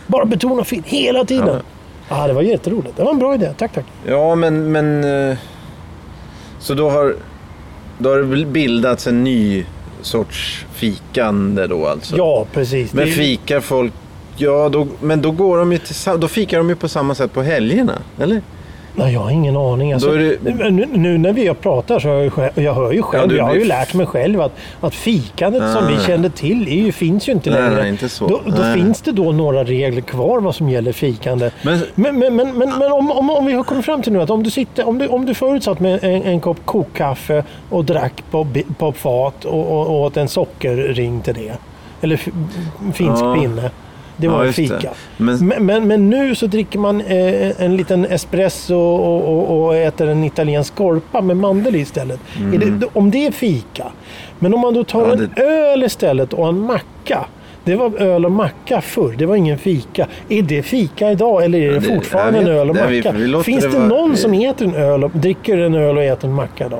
Bara 0.07 0.25
betona 0.25 0.63
fel 0.63 0.81
hela 0.85 1.25
tiden. 1.25 1.61
Ja. 2.09 2.27
det 2.27 2.33
var 2.33 2.41
jätteroligt. 2.41 2.97
Det 2.97 3.03
var 3.03 3.11
en 3.11 3.19
bra 3.19 3.35
idé. 3.35 3.53
Tack, 3.57 3.73
tack. 3.73 3.85
Ja, 4.05 4.35
men... 4.35 4.71
men 4.71 5.03
eh, 5.29 5.37
så 6.59 6.73
då 6.73 6.89
har, 6.89 7.15
då 7.97 8.09
har 8.09 8.17
det 8.17 8.45
bildats 8.45 9.07
en 9.07 9.23
ny 9.23 9.65
sorts 10.01 10.65
fikande 10.73 11.67
då 11.67 11.87
alltså? 11.87 12.17
Ja, 12.17 12.45
precis. 12.53 12.93
Men 12.93 13.07
fikar 13.07 13.59
folk... 13.59 13.93
Ja, 14.37 14.69
då, 14.69 14.87
men 15.01 15.21
då 15.21 15.31
går 15.31 15.57
de 15.57 15.71
ju 15.71 15.77
till, 15.77 15.95
sa- 15.95 16.17
Då 16.17 16.27
fikar 16.27 16.57
de 16.57 16.69
ju 16.69 16.75
på 16.75 16.89
samma 16.89 17.15
sätt 17.15 17.33
på 17.33 17.41
helgerna, 17.41 17.97
eller? 18.19 18.41
Nej, 18.95 19.13
jag 19.13 19.19
har 19.19 19.29
ingen 19.29 19.57
aning. 19.57 19.93
Alltså, 19.93 20.11
det- 20.11 20.69
nu, 20.71 20.87
nu 20.93 21.17
när 21.17 21.33
vi 21.33 21.47
har 21.47 21.55
pratat 21.55 22.01
så 22.01 22.07
jag, 22.07 22.33
själv, 22.33 22.51
jag 22.59 22.73
hör 22.73 22.91
ju 22.91 23.01
själv, 23.01 23.29
du 23.29 23.37
jag 23.37 23.43
har 23.43 23.53
ju 23.53 23.59
blir- 23.59 23.67
lärt 23.67 23.93
mig 23.93 24.05
själv 24.05 24.41
att, 24.41 24.51
att 24.81 24.95
fikandet 24.95 25.73
som 25.73 25.87
vi 25.87 25.95
Ah. 25.95 25.99
kände 25.99 26.29
till 26.29 26.67
ju, 26.67 26.91
finns 26.91 27.27
ju 27.29 27.31
inte 27.31 27.49
Nej, 27.49 27.61
längre. 27.61 27.75
nej, 27.81 27.89
inte 27.89 28.09
så. 28.09 28.27
Då, 28.27 28.41
då 28.45 28.51
Nej. 28.61 28.73
finns 28.73 29.01
det 29.01 29.11
då 29.11 29.31
några 29.31 29.63
regler 29.63 30.01
kvar 30.01 30.39
vad 30.41 30.55
som 30.55 30.69
gäller 30.69 30.91
fikande. 30.91 31.51
Men- 31.61 31.79
men, 31.95 32.19
men, 32.19 32.35
men, 32.35 32.57
men, 32.57 32.91
om, 32.91 33.11
om, 33.11 33.29
om 33.29 33.45
vi 33.45 33.53
har 33.53 33.63
kommit 33.63 33.85
fram 33.85 34.01
till 34.01 34.13
nu 34.13 34.21
att 34.21 34.29
om 34.29 34.43
du, 34.43 34.49
sitter, 34.49 34.87
om 34.87 34.97
du, 34.97 35.07
om 35.07 35.25
du 35.25 35.33
förut 35.33 35.63
satt 35.63 35.79
med 35.79 36.03
en, 36.03 36.23
en 36.23 36.39
kopp 36.39 36.65
kokkaffe 36.65 37.43
och 37.69 37.85
drack 37.85 38.23
på, 38.31 38.47
på 38.77 38.91
fat 38.91 39.45
och, 39.45 39.71
och, 39.71 39.87
och 39.87 40.01
åt 40.01 40.17
en 40.17 40.27
sockerring 40.27 41.21
till 41.21 41.33
det. 41.33 41.53
Eller 42.01 42.17
finsk 42.93 43.23
Ja. 43.23 43.35
pinne. 43.41 43.69
Det 44.21 44.27
Ja, 44.27 44.37
var 44.37 44.45
det. 44.45 44.53
fika. 44.53 44.89
Men- 45.17 45.47
Men, 45.47 45.65
men, 45.65 45.87
men 45.87 46.09
nu 46.09 46.35
så 46.35 46.47
dricker 46.47 46.79
man 46.79 47.01
eh, 47.01 47.61
en 47.61 47.77
liten 47.77 48.05
espresso 48.05 48.75
och, 48.75 49.23
och, 49.51 49.65
och 49.65 49.75
äter 49.75 50.07
en 50.07 50.23
italiensk 50.23 50.73
skorpa 50.73 51.21
med 51.21 51.37
mandel 51.37 51.75
istället. 51.75 52.19
Är 52.53 52.57
det, 52.57 52.87
om 52.93 53.11
det 53.11 53.27
är 53.27 53.31
fika. 53.31 53.85
Men 54.39 54.53
om 54.53 54.59
man 54.59 54.73
då 54.73 54.83
tar 54.83 55.05
Mm. 55.05 55.19
Ja, 55.19 55.23
en 55.23 55.29
det- 55.35 55.41
öl 55.71 55.83
istället 55.83 56.33
och 56.33 56.47
en 56.47 56.59
macka. 56.59 57.25
Det 57.63 57.75
var 57.75 58.01
öl 58.01 58.25
och 58.25 58.31
macka 58.31 58.81
förr, 58.81 59.15
det 59.17 59.25
var 59.25 59.35
ingen 59.35 59.57
fika. 59.57 60.07
Är 60.29 60.41
det 60.41 60.63
fika 60.63 61.11
idag 61.11 61.43
eller 61.43 61.59
är 61.59 61.67
det, 61.67 61.73
Ja, 61.73 61.79
det- 61.79 61.95
fortfarande 61.95 62.39
jag 62.39 62.47
en 62.47 62.53
vet- 62.53 62.61
öl 62.61 62.69
och 62.69 62.91
vi- 62.91 62.97
macka? 62.97 63.11
vi 63.11 63.27
låter 63.27 63.43
Finns 63.43 63.63
det 63.63 63.69
det, 63.69 63.77
vara- 63.77 63.87
någon 63.87 64.17
som 64.17 64.33
äter 64.33 64.67
en 64.67 64.75
öl 64.75 65.03
och, 65.03 65.11
dricker 65.13 65.57
en 65.57 65.73
öl 65.75 65.97
och 65.97 66.03
äter 66.03 66.29
en 66.29 66.35
macka 66.35 66.65
idag? 66.65 66.79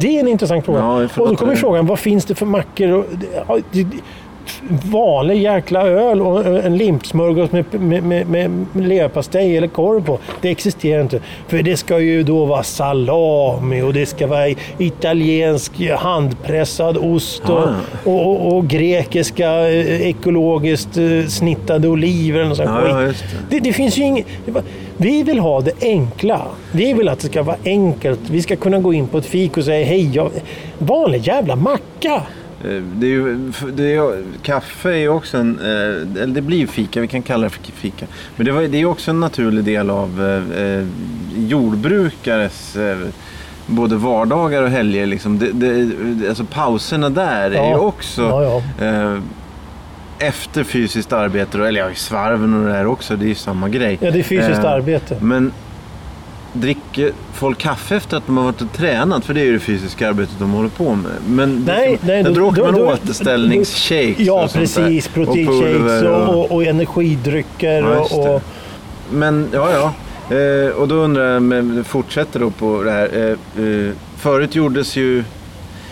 Det 0.00 0.16
är 0.16 0.20
en 0.20 0.28
intressant 0.28 0.64
fråga. 0.64 0.78
Ja, 0.78 0.96
vi 0.96 1.04
och 1.04 1.28
då 1.28 1.36
kommer 1.36 1.52
det- 1.52 1.58
frågan, 1.58 1.86
vad 1.86 1.98
finns 1.98 2.24
det 2.24 2.34
för 2.34 2.46
mackor? 2.46 2.92
Och, 2.92 3.04
ja, 3.48 3.58
det- 3.72 3.86
vanlig 4.92 5.42
jäkla 5.42 5.82
öl 5.88 6.22
och 6.22 6.46
en 6.64 6.76
limpsmörgås 6.76 7.52
med, 7.52 7.64
med, 7.80 8.02
med, 8.02 8.26
med 8.26 8.66
leverpastej 8.74 9.56
eller 9.56 9.68
korv 9.68 10.04
på. 10.04 10.18
Det 10.40 10.48
existerar 10.50 11.00
inte. 11.02 11.20
För 11.48 11.62
det 11.62 11.76
ska 11.76 11.98
ju 12.00 12.22
då 12.22 12.44
vara 12.44 12.62
salami 12.62 13.82
och 13.82 13.92
det 13.92 14.06
ska 14.06 14.26
vara 14.26 14.48
italiensk 14.78 15.72
handpressad 15.90 16.96
ost 16.96 17.42
och, 17.50 17.58
Ah. 17.58 17.74
och, 18.04 18.26
och, 18.26 18.56
och 18.56 18.66
grekiska 18.68 19.68
eh, 19.68 20.02
ekologiskt 20.08 20.96
eh, 20.96 21.26
snittade 21.28 21.88
oliver. 21.88 22.50
Och 22.50 22.56
sån 22.56 22.66
Ja, 22.66 22.80
skit. 23.06 23.24
ja. 23.32 23.38
Det, 23.50 23.60
det 23.60 23.72
finns 23.72 23.96
ju 23.98 24.02
inget... 24.02 24.26
Vi 24.96 25.22
vill 25.22 25.38
ha 25.38 25.60
det 25.60 25.72
enkla. 25.82 26.42
Vi 26.72 26.92
vill 26.92 27.08
att 27.08 27.18
det 27.20 27.26
ska 27.26 27.42
vara 27.42 27.56
enkelt. 27.64 28.20
Vi 28.30 28.42
ska 28.42 28.56
kunna 28.56 28.78
gå 28.78 28.92
in 28.92 29.06
på 29.06 29.18
ett 29.18 29.26
fik 29.26 29.56
och 29.56 29.64
säga 29.64 29.86
hej, 29.86 30.10
jag, 30.14 30.30
vanlig 30.78 31.26
jävla 31.26 31.56
macka. 31.56 32.22
Eh, 32.64 32.82
Det 32.96 33.06
är 33.06 33.10
ju, 33.10 33.52
det 33.72 33.94
är, 33.94 34.22
kaffe 34.42 34.90
är 34.90 34.96
ju 34.96 35.08
också 35.08 35.38
en, 35.38 35.58
eh, 35.60 36.22
eller 36.22 36.34
det 36.34 36.40
blir 36.42 36.58
ju 36.58 36.66
fika, 36.66 37.00
vi 37.00 37.08
kan 37.08 37.22
kalla 37.22 37.44
det 37.44 37.50
för 37.50 37.62
fika. 37.72 38.06
Men 38.36 38.46
det, 38.46 38.52
var, 38.52 38.62
det 38.62 38.80
är 38.80 38.84
också 38.84 39.10
en 39.10 39.20
naturlig 39.20 39.64
del 39.64 39.90
av 39.90 40.22
eh, 40.54 40.62
eh, 40.64 40.86
jordbrukares 41.36 42.76
eh, 42.76 42.98
både 43.66 43.96
vardagar 43.96 44.62
och 44.62 44.70
helger. 44.70 45.06
Liksom. 45.06 45.38
Det, 45.38 45.52
det, 45.52 46.28
alltså 46.28 46.44
pauserna 46.44 47.10
där 47.10 47.50
är 47.50 47.54
Ja. 47.54 47.68
ju 47.70 47.76
också 47.78 48.22
Ja, 48.22 48.62
ja. 48.78 48.84
Eh, 48.86 49.18
efter 50.20 50.64
fysiskt 50.64 51.12
arbete, 51.12 51.66
eller 51.68 51.80
ja, 51.80 51.88
svarven 51.94 52.54
och 52.54 52.66
det 52.66 52.72
där 52.72 52.86
också, 52.86 53.16
det 53.16 53.24
är 53.24 53.28
ju 53.28 53.34
samma 53.34 53.68
grej. 53.68 53.98
Ja, 54.00 54.10
det 54.10 54.18
är 54.18 54.22
fysiskt 54.22 54.64
arbete. 54.64 55.16
Men 55.20 55.52
dricker 56.52 57.12
folk 57.34 57.58
kaffe 57.58 57.96
efter 57.96 58.16
att 58.16 58.26
de 58.26 58.36
har 58.36 58.44
varit 58.44 58.60
och 58.62 58.72
tränat? 58.72 59.24
För 59.24 59.34
det 59.34 59.40
är 59.40 59.44
ju 59.44 59.52
det 59.52 59.60
fysiska 59.60 60.08
arbetet 60.08 60.34
de 60.38 60.50
håller 60.50 60.68
på 60.68 60.94
med. 60.94 61.12
Men 61.28 61.64
Nej, 61.66 61.98
nej, 62.02 62.22
då, 62.22 62.30
då- 62.32 62.46
åker 62.46 62.62
man 62.62 62.74
då- 62.74 62.86
återställningsshakes 62.92 64.18
Ja, 64.18 64.44
och 64.44 64.52
precis. 64.52 65.08
Proteinshakes 65.08 66.02
och, 66.02 66.10
och- 66.28 66.34
och, 66.44 66.52
och 66.52 66.64
energidrycker. 66.64 67.82
Ja, 67.82 67.98
och, 68.34 68.42
Men 69.10 69.48
ja, 69.52 69.70
ja. 69.72 69.92
Eh, 70.36 70.70
och 70.70 70.88
då 70.88 70.94
undrar 70.94 71.32
jag, 71.32 71.42
men 71.42 71.84
fortsätter 71.84 72.40
då 72.40 72.50
på 72.50 72.82
det 72.82 72.90
här. 72.90 73.36
Eh, 73.58 73.64
eh, 73.64 73.92
förut 74.16 74.54
gjordes 74.54 74.96
ju... 74.96 75.24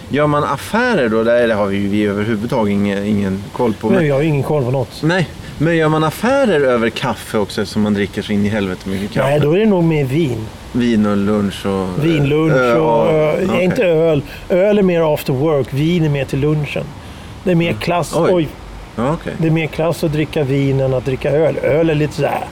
Gör 0.09 0.27
man 0.27 0.45
affärer 0.45 1.09
då? 1.09 1.25
Det 1.25 1.55
har 1.55 1.66
vi 1.66 1.77
ju 1.77 1.88
vi 1.88 2.05
överhuvudtaget 2.05 2.73
ingen, 2.73 3.05
ingen 3.07 3.42
koll 3.53 3.73
på. 3.73 3.90
Men, 3.90 4.07
jag 4.07 4.14
har 4.14 4.23
ingen 4.23 4.42
koll 4.42 4.64
på 4.64 4.71
något. 4.71 5.03
nej, 5.03 5.29
men 5.59 5.77
gör 5.77 5.88
man 5.88 6.05
affärer 6.05 6.61
över 6.61 6.90
kaffe 6.90 7.38
också 7.38 7.62
eftersom 7.62 7.83
man 7.83 7.95
dricker 7.95 8.23
så 8.23 8.33
in 8.33 8.47
i 8.47 8.49
helvete 8.49 8.88
mycket 8.88 9.12
kaffe? 9.12 9.29
Nej, 9.31 9.40
då 9.40 9.53
är 9.53 9.59
det 9.59 9.66
nog 9.66 9.85
med 9.85 10.09
vin. 10.09 10.47
Vin 10.73 11.07
och 11.07 11.16
lunch 11.16 11.66
och... 11.66 12.05
Vinlunch 12.05 12.53
Ö- 12.57 12.79
och... 12.79 13.07
ja, 13.07 13.11
ö, 13.12 13.45
okej. 13.49 13.64
Inte 13.64 13.85
öl. 13.87 14.23
Öl 14.49 14.79
är 14.79 14.83
mer 14.83 15.14
after 15.14 15.33
work. 15.33 15.66
Vin 15.75 16.05
är 16.05 16.09
mer 16.09 16.25
till 16.25 16.40
lunchen. 16.40 16.85
Det 17.45 17.51
är 17.51 17.55
mer 17.55 17.73
klass. 17.73 18.14
Oj. 18.16 18.31
Oj. 18.35 18.49
Ja, 18.97 19.12
okej. 19.12 19.33
Det 19.38 19.47
är 19.47 19.51
mer 19.51 19.66
klass 19.66 20.05
att 20.05 20.12
dricka 20.12 20.42
vin 20.45 20.81
än 20.81 20.95
att 20.95 21.05
dricka 21.05 21.31
öl. 21.31 21.57
Öl 21.62 21.90
är 21.90 21.95
lite 21.95 22.14
sådär 22.14 22.45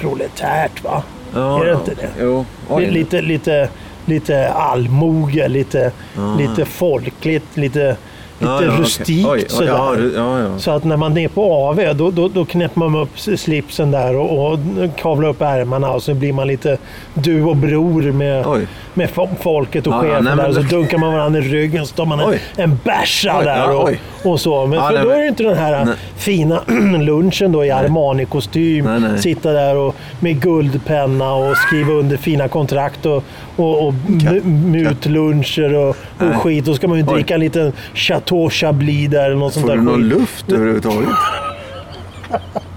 proletärt 0.00 0.84
va? 0.84 1.02
Ja, 1.34 1.60
är 1.60 1.66
det 1.66 1.72
inte 1.72 1.94
det? 1.94 2.08
Jo. 2.20 2.44
Oj. 2.68 2.86
Lite, 2.90 3.22
lite, 3.22 3.68
lite 4.04 4.48
allmoge, 4.48 5.48
lite, 5.48 5.92
Ja. 6.16 6.34
lite 6.38 6.64
folkligt, 6.64 7.56
lite, 7.56 7.96
lite 8.42 8.52
Ja, 8.52 8.62
ja, 8.62 8.68
okej. 8.72 8.80
rustikt 8.82 9.28
Oj, 9.28 9.40
oj, 9.42 9.48
sådär. 9.48 10.10
ja. 10.16 10.58
Så 10.58 10.70
att 10.70 10.84
när 10.84 10.96
man 10.96 11.18
är 11.18 11.28
på 11.28 11.52
AV 11.54 11.80
då, 11.96 12.10
då, 12.10 12.28
då 12.28 12.44
knäpper 12.44 12.80
man 12.88 13.02
upp 13.02 13.18
slipsen 13.20 13.90
där 13.90 14.16
och, 14.16 14.52
och 14.52 14.58
kavlar 14.96 15.28
upp 15.28 15.40
ärmarna 15.42 15.90
och 15.90 16.02
så 16.02 16.14
blir 16.14 16.32
man 16.32 16.46
lite 16.46 16.78
du 17.14 17.42
och 17.42 17.56
bror 17.56 18.02
med, 18.02 18.46
Oj. 18.46 18.66
Med 18.94 19.08
fo- 19.10 19.28
folket 19.40 19.86
och 19.86 19.92
Ja, 19.92 20.00
chefen 20.00 20.24
nej, 20.24 20.36
där. 20.36 20.48
Och 20.48 20.54
så 20.54 20.60
dunkar 20.60 20.98
man 20.98 21.12
varandra 21.12 21.40
i 21.40 21.42
ryggen 21.42 21.86
så 21.86 21.94
tar 21.94 22.06
man 22.06 22.20
en, 22.20 22.34
en 22.56 22.78
bärsa 22.84 23.42
där 23.42 23.70
och, 23.76 23.90
och 24.24 24.40
så. 24.40 24.66
Men 24.66 24.80
för 24.80 24.92
nej, 24.94 25.02
då 25.04 25.10
är 25.10 25.18
det 25.20 25.26
inte 25.28 25.42
den 25.42 25.56
här 25.58 25.84
Nej. 25.84 25.94
fina 26.16 26.60
lunchen 27.00 27.52
då 27.52 27.64
i 27.64 27.70
Armani-kostym. 27.70 29.18
Sitta 29.18 29.52
där 29.52 29.76
och, 29.76 29.96
med 30.20 30.40
guldpenna 30.42 31.32
och 31.32 31.56
skriva 31.56 31.92
under 31.92 32.16
fina 32.16 32.48
kontrakt 32.48 33.06
och, 33.06 33.24
och, 33.56 33.86
och 33.86 33.94
mu- 34.08 34.44
mutluncher 34.46 35.74
och, 35.74 35.96
och 36.18 36.34
skit. 36.42 36.64
Då 36.64 36.74
ska 36.74 36.88
man 36.88 36.98
ju 36.98 37.04
dricka 37.04 37.34
en 37.34 37.40
liten 37.40 37.72
Chateau 37.94 38.50
Chablis 38.50 39.10
där 39.10 39.24
eller 39.26 39.36
något 39.36 39.52
sånt 39.52 39.66
Får 39.66 39.70
där 39.70 39.76
du 39.78 39.82
någon 39.84 39.94
skit. 40.02 40.18
luft 40.18 40.52
överhuvudtaget? 40.52 41.08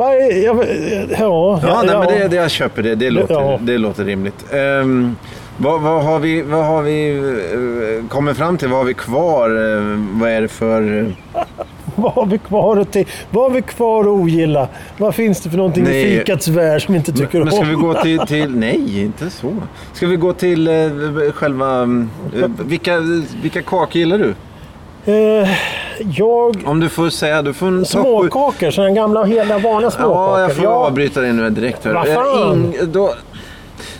Va, 0.00 0.14
Ja, 0.14 0.64
ja, 1.18 1.60
Ja, 1.62 1.82
nej, 1.86 1.98
men 1.98 2.06
det, 2.06 2.28
det, 2.28 2.36
jag 2.36 2.50
köper 2.50 2.82
det. 2.82 2.94
Det 2.94 3.10
låter, 3.10 3.34
Ja. 3.34 3.58
det 3.62 3.78
låter 3.78 4.04
rimligt. 4.04 4.44
Um, 4.52 5.16
vad, 5.56 5.80
vad 5.80 6.04
har 6.04 6.18
vi, 6.18 6.42
vad 6.42 6.64
har 6.64 6.82
vi 6.82 7.12
uh, 7.12 8.08
kommit 8.08 8.36
fram 8.36 8.58
till? 8.58 8.68
Vad 8.68 8.78
har 8.78 8.84
vi 8.84 8.94
kvar? 8.94 9.50
Uh, 9.50 9.98
vad 10.12 10.30
är 10.30 10.40
det 10.40 10.48
för... 10.48 10.82
Uh, 10.82 11.08
Vad 11.94 12.12
har 12.12 12.26
vi 12.26 12.38
kvar 12.38 12.76
att, 12.76 12.92
till, 12.92 13.06
vad 13.30 13.44
har 13.44 13.50
vi 13.50 13.62
kvar 13.62 14.00
att 14.00 14.06
ogilla? 14.06 14.68
Vad 14.98 15.14
finns 15.14 15.40
det 15.40 15.50
för 15.50 15.56
någonting 15.56 15.86
i 15.86 15.88
Nej. 15.88 16.18
fikats 16.18 16.48
värld 16.48 16.82
som 16.82 16.92
vi 16.92 16.98
inte 16.98 17.12
tycker 17.12 17.38
men 17.38 17.48
om? 17.48 17.54
ska 17.54 17.64
vi 17.64 17.74
gå 17.74 17.94
till, 17.94 18.18
till... 18.26 18.56
Nej, 18.56 19.02
inte 19.02 19.30
så. 19.30 19.56
Ska 19.92 20.06
vi 20.06 20.16
gå 20.16 20.32
till 20.32 20.68
uh, 20.68 21.32
själva... 21.32 21.82
Uh, 21.82 22.06
vilka, 22.66 22.98
vilka 23.42 23.62
kakor 23.62 23.96
gillar 23.96 24.18
du? 24.18 24.34
Eh, 25.06 25.48
jag... 26.04 26.62
Om 26.66 26.80
du 26.80 26.88
får 26.88 27.10
säga... 27.10 27.42
Du 27.42 27.52
får 27.52 27.66
en 27.66 27.84
Småkakor, 27.84 28.70
sådana 28.70 28.90
gamla 28.94 29.24
hela 29.24 29.58
vanliga 29.58 29.90
småkakor. 29.90 30.38
Ja, 30.38 30.40
jag 30.40 30.56
får 30.56 30.66
avbryta 30.66 31.20
dig 31.20 31.32
nu 31.32 31.50
direkt. 31.50 31.86
Vad 31.86 32.08
fan? 32.08 32.74
då, 32.92 33.14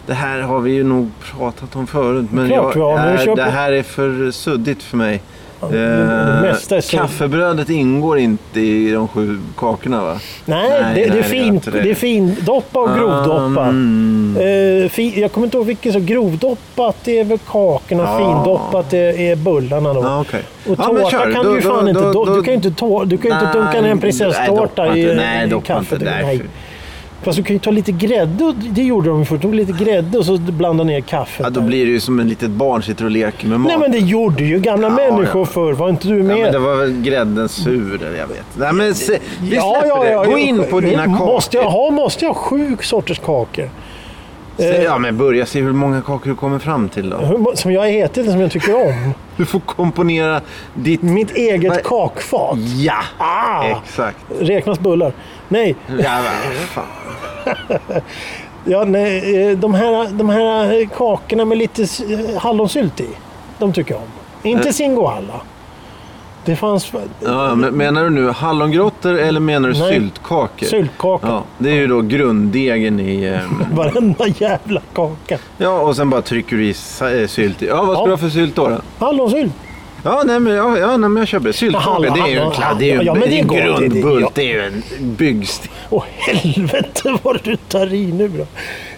det 0.07 0.15
här 0.15 0.41
har 0.41 0.61
vi 0.61 0.71
ju 0.71 0.85
nog 0.85 1.11
pratat 1.39 1.77
om 1.77 1.87
förut. 1.87 2.27
Men 2.31 2.49
Klart 2.49 2.77
jag, 2.77 2.91
har, 2.91 2.97
men 2.97 3.09
är, 3.09 3.25
kör 3.25 3.37
det 3.37 3.43
här 3.43 3.73
är 3.73 3.83
för 3.83 4.31
suddigt 4.31 4.83
för 4.83 4.97
mig. 4.97 5.23
Det 5.68 5.79
Eh, 5.79 6.42
mesta 6.42 6.68
suddigt. 6.83 6.90
kaffebrödet 6.90 7.68
ingår 7.70 8.18
inte 8.18 8.61
i 8.61 8.90
de 8.92 9.09
sju 9.09 9.38
kakorna 9.57 10.05
va? 10.05 10.18
Nej, 10.44 10.68
Nej, 10.70 10.81
det, 10.94 11.01
nej, 11.01 11.11
det, 11.11 11.18
är 11.18 11.23
fint, 11.23 11.64
det. 11.64 11.70
det 11.70 11.90
är 11.90 11.94
findoppa 11.94 12.79
och 12.81 12.96
grovdoppa. 12.99 13.64
Mm. 13.66 14.37
Eh, 14.85 14.88
fi, 14.88 15.20
jag 15.20 15.33
kommer 15.33 15.46
inte 15.46 15.57
ihåg 15.57 15.66
vilket. 15.66 15.92
Så 15.92 16.01
grovdoppat 16.01 16.96
det 17.05 17.18
är 17.18 17.25
väl 17.25 17.38
kakorna, 17.38 18.03
Ja. 18.03 18.18
findoppat 18.18 18.90
det 18.90 19.29
är 19.31 19.37
bullarna 19.37 19.92
då. 19.94 20.01
Ja, 20.03 20.20
okej. 20.20 20.42
Och 20.68 20.77
Ja, 20.79 20.85
tårta 20.87 21.11
kör. 21.11 21.33
kan 21.33 21.44
Då- 21.44 21.51
du 21.51 21.57
ju 21.57 21.62
fan 21.62 21.85
då- 21.85 21.90
inte... 21.90 22.01
då- 22.12 22.25
du 22.25 22.42
kan 22.42 22.53
ju 22.53 22.57
inte, 22.57 22.70
tå, 22.70 23.05
du 23.05 23.16
kan 23.16 23.31
ju 23.31 23.35
inte 23.35 23.44
Nej, 23.44 23.55
dunka 23.55 23.70
ner 23.73 23.79
en 23.79 23.85
nej, 23.96 24.01
prinsesstårta 24.01 24.96
i. 24.96 25.14
Nej, 25.14 25.46
i 25.49 25.61
kaffet. 25.66 25.92
inte. 25.92 26.05
Nej, 26.05 26.25
Nej. 26.25 26.40
Fast 27.23 27.37
du 27.37 27.43
kan 27.45 27.57
ju 27.57 27.61
ta 27.61 27.71
lite 27.71 27.93
grädde. 27.93 28.55
Det 28.71 28.83
gjorde 28.83 29.09
de 29.09 29.19
ju 29.19 29.25
förut. 29.25 29.43
De 29.43 29.49
tog 29.49 29.55
lite 29.55 29.85
grädde 29.85 30.19
och 30.19 30.25
så 30.25 30.37
blanda 30.39 30.85
ner 30.85 31.01
kaffet. 31.01 31.41
Ja, 31.45 31.51
då 31.51 31.61
där. 31.61 31.67
blir 31.67 31.87
det 31.87 31.93
ju 31.93 32.01
som 32.01 32.21
en 32.21 32.29
litet 32.29 32.51
barn 32.51 32.83
sitter 32.83 33.05
och 33.05 33.11
leker 33.11 33.47
med 33.49 33.61
mat. 33.61 33.69
Nej 33.73 33.79
men 33.79 33.93
det 33.93 33.99
gjorde 33.99 34.45
ju 34.45 34.59
gamla 34.59 34.89
Ja, 34.89 34.95
människor 34.95 35.41
ja. 35.41 35.47
förr. 35.47 35.73
Var 35.73 35.89
inte 35.89 36.09
du 36.09 36.23
med? 36.23 36.37
Ja, 36.39 36.43
men 36.43 36.53
det 36.53 36.59
var 36.59 36.77
väl 36.77 37.03
grädden 37.03 37.49
sur, 37.49 38.01
jag 38.19 38.27
vet. 38.27 38.47
Nej, 38.59 38.73
men 38.73 38.95
se, 38.95 39.19
vi 39.43 39.57
Ja, 39.57 39.83
ja, 39.87 40.07
ja, 40.07 40.25
det. 40.25 40.31
Gå 40.31 40.39
in 40.39 40.65
på 40.71 40.81
dina 40.81 41.05
kakor. 41.05 41.27
Måste 41.27 41.57
jag 41.57 41.71
ha, 41.71 41.91
måste 41.91 42.25
jag 42.25 42.33
ha 42.33 42.41
sju 42.41 42.77
sorters 42.81 43.19
kakor? 43.19 43.71
Se, 44.57 44.83
ja, 44.83 44.99
men 44.99 45.17
börja 45.17 45.47
se 45.47 45.61
hur 45.61 45.73
många 45.73 46.01
kakor 46.01 46.31
du 46.31 46.37
kommer 46.37 46.59
fram 46.59 46.89
till 46.89 47.11
då. 47.11 47.53
Som 47.55 47.73
jag 47.73 47.99
ätit 47.99 48.19
eller 48.19 48.31
som 48.31 48.41
jag 48.41 48.51
tycker 48.51 48.75
om. 48.87 49.15
Du 49.40 49.46
får 49.46 49.61
komponera 49.61 50.40
ditt... 50.74 51.03
Mitt 51.03 51.31
eget 51.31 51.70
Vad- 51.70 51.83
kakfat. 51.83 52.59
Ja! 52.59 53.03
Ah! 53.18 53.64
Exakt. 53.64 54.18
Räknas 54.40 54.81
bullar? 54.81 55.12
Nej, 55.48 55.76
Ja, 55.98 56.22
fan. 56.68 56.85
ja, 58.64 58.85
nej 58.85 59.42
eh, 59.50 59.59
de, 59.59 59.74
här, 59.74 60.09
de 60.12 60.29
här 60.29 60.88
kakorna 60.96 61.44
med 61.44 61.59
lite 61.59 61.87
hallonsylt 62.38 63.00
i. 63.00 63.09
De 63.59 63.72
tycker 63.72 63.94
jag 63.94 64.03
om. 64.03 64.09
Inte 64.42 64.68
Eh. 64.68 64.72
Singoalla. 64.72 65.40
Det 66.51 66.57
fanns 66.57 66.93
Ja, 67.25 67.55
men 67.55 67.75
menar 67.75 68.05
du 68.05 68.11
nu 68.11 68.29
hallongrottor 68.31 69.19
eller 69.19 69.41
menar 69.41 69.69
du 69.69 69.79
Nej. 69.79 69.93
syltkakor? 69.95 70.67
syltkaka. 70.67 71.27
Ja, 71.27 71.45
det 71.59 71.71
är 71.71 71.75
ju 71.75 71.87
då 71.87 72.01
grunddegen 72.01 73.01
i... 73.01 73.25
Eh, 73.25 73.39
Varenda 73.77 74.27
jävla 74.39 74.81
kaka. 74.95 75.39
ja, 75.59 75.81
och 75.81 75.97
sen 75.97 76.11
bara 76.11 76.23
trycker 76.23 76.57
du 76.57 76.67
i 76.67 76.75
sa- 76.75 77.11
eh, 77.11 77.27
sylt. 77.27 77.63
i. 77.63 77.67
Ja, 77.67 77.83
vad 77.85 77.97
ska 77.97 78.05
du 78.05 78.11
ha 78.11 78.19
för 78.19 78.29
sylt 78.29 78.57
då? 78.57 78.69
då? 78.69 78.77
Hallonsylt. 78.99 79.53
Ja, 80.03 80.23
nej, 80.27 80.41
men, 80.41 80.53
ja, 80.55 80.79
ja, 80.79 80.87
nej, 80.97 80.99
men 81.11 81.17
jag 81.17 81.29
köper 81.29 81.47
det. 81.47 81.53
Syltkaka, 81.53 81.91
Hallon, 81.91 82.15
det 82.15 82.21
är 82.21 82.27
ju 82.27 82.33
en, 82.37 82.39
hallon, 82.39 82.53
kla- 82.55 82.77
det 82.79 82.91
är 82.91 82.99
ju 83.01 83.07
ja, 83.07 83.15
men 83.15 83.23
det 83.29 83.35
är 83.37 83.41
en 83.41 83.47
går, 83.47 83.57
det- 83.57 83.63
det- 83.63 83.89
grundbult. 83.89 84.21
ja. 84.23 84.31
Det 84.35 84.43
är 84.53 84.55
ju 84.55 84.63
en 84.67 84.83
byggsten. 85.01 85.71
Åh 85.91 86.05
helvete 86.17 87.17
vad 87.23 87.41
du 87.45 87.57
tar 87.57 87.95
i 87.95 88.13
nu 88.13 88.29
då. 88.29 88.47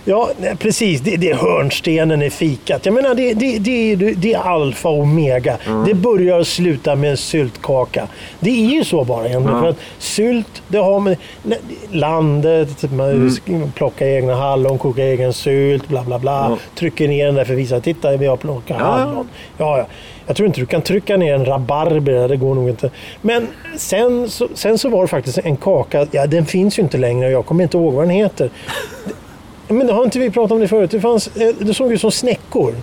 Ja, 0.05 0.31
precis. 0.59 1.01
Det, 1.01 1.17
det 1.17 1.31
är 1.31 1.35
hörnstenen 1.35 2.23
i 2.23 2.31
fikat. 2.31 2.87
Jag 2.87 2.95
menar, 2.95 3.15
det, 3.15 3.35
det, 3.35 3.59
det, 3.59 3.93
är- 3.93 4.15
det 4.17 4.33
är 4.35 4.38
alfa 4.38 4.88
och 4.88 4.99
omega. 4.99 5.59
Det 5.87 5.95
börjar 5.95 6.38
och 6.38 6.47
slutar 6.47 6.97
med 6.97 7.11
en 7.11 7.17
syltkaka. 7.17 8.09
Det 8.41 8.51
är 8.51 8.71
ju 8.75 8.85
så 8.85 9.05
bara 9.05 9.27
egentligen. 9.29 9.57
Ja. 9.57 9.62
För 9.62 9.69
att 9.69 9.79
sylt, 9.99 10.62
det 10.69 10.79
har 10.79 11.01
med 11.01 11.17
landet, 11.91 12.93
man 12.93 13.33
plockar 13.77 14.07
egna 14.07 14.35
hallon, 14.35 14.79
kokar 14.79 15.03
egen 15.03 15.33
sylt, 15.33 15.88
bla 15.88 16.03
bla 16.03 16.19
bla. 16.19 16.47
Ja. 16.51 16.59
Trycker 16.75 17.09
ner 17.09 17.27
den 17.27 17.35
där 17.35 17.45
för 17.45 17.53
att 17.53 17.59
visa, 17.59 17.81
titta 17.81 18.17
vi 18.17 18.27
har 18.27 18.37
plockat 18.37 18.77
ja. 18.81 18.85
hallon. 18.85 19.29
Ja, 19.59 19.79
ja. 19.79 19.87
Jag 20.27 20.37
tror 20.37 20.47
inte 20.47 20.61
du 20.61 20.67
kan 20.67 20.83
trycka 20.83 21.17
ner 21.17 21.35
en 21.35 21.45
rabarber, 21.45 22.29
det 22.29 22.37
går 22.37 22.55
nog 22.55 22.69
inte. 22.69 22.91
Men 23.23 23.47
sen 23.77 24.29
så, 24.31 24.49
sen 24.55 24.79
så 24.79 24.88
var 24.88 25.03
det 25.03 25.09
faktiskt 25.09 25.38
en 25.38 25.57
kaka, 25.57 26.07
ja 26.11 26.27
den 26.27 26.47
finns 26.47 26.79
ju 26.79 26.83
inte 26.83 26.99
längre 26.99 27.27
och 27.27 27.33
jag 27.33 27.47
kommer 27.47 27.62
inte 27.65 27.77
ihåg 27.77 27.93
vad 27.93 28.05
den 28.05 28.11
heter. 28.11 28.51
Men 29.68 29.87
det 29.87 29.92
har 29.92 30.05
inte 30.05 30.18
vi 30.18 30.31
pratat 30.31 30.53
om 30.53 30.61
det 30.61 30.68
förut? 30.68 30.90
Det, 30.90 31.01
fanns, 31.01 31.37
eh, 31.37 31.55
det 31.59 31.75
såg 31.75 31.92
ut 31.92 32.01
som 32.01 32.11
snäckor. 32.11 32.75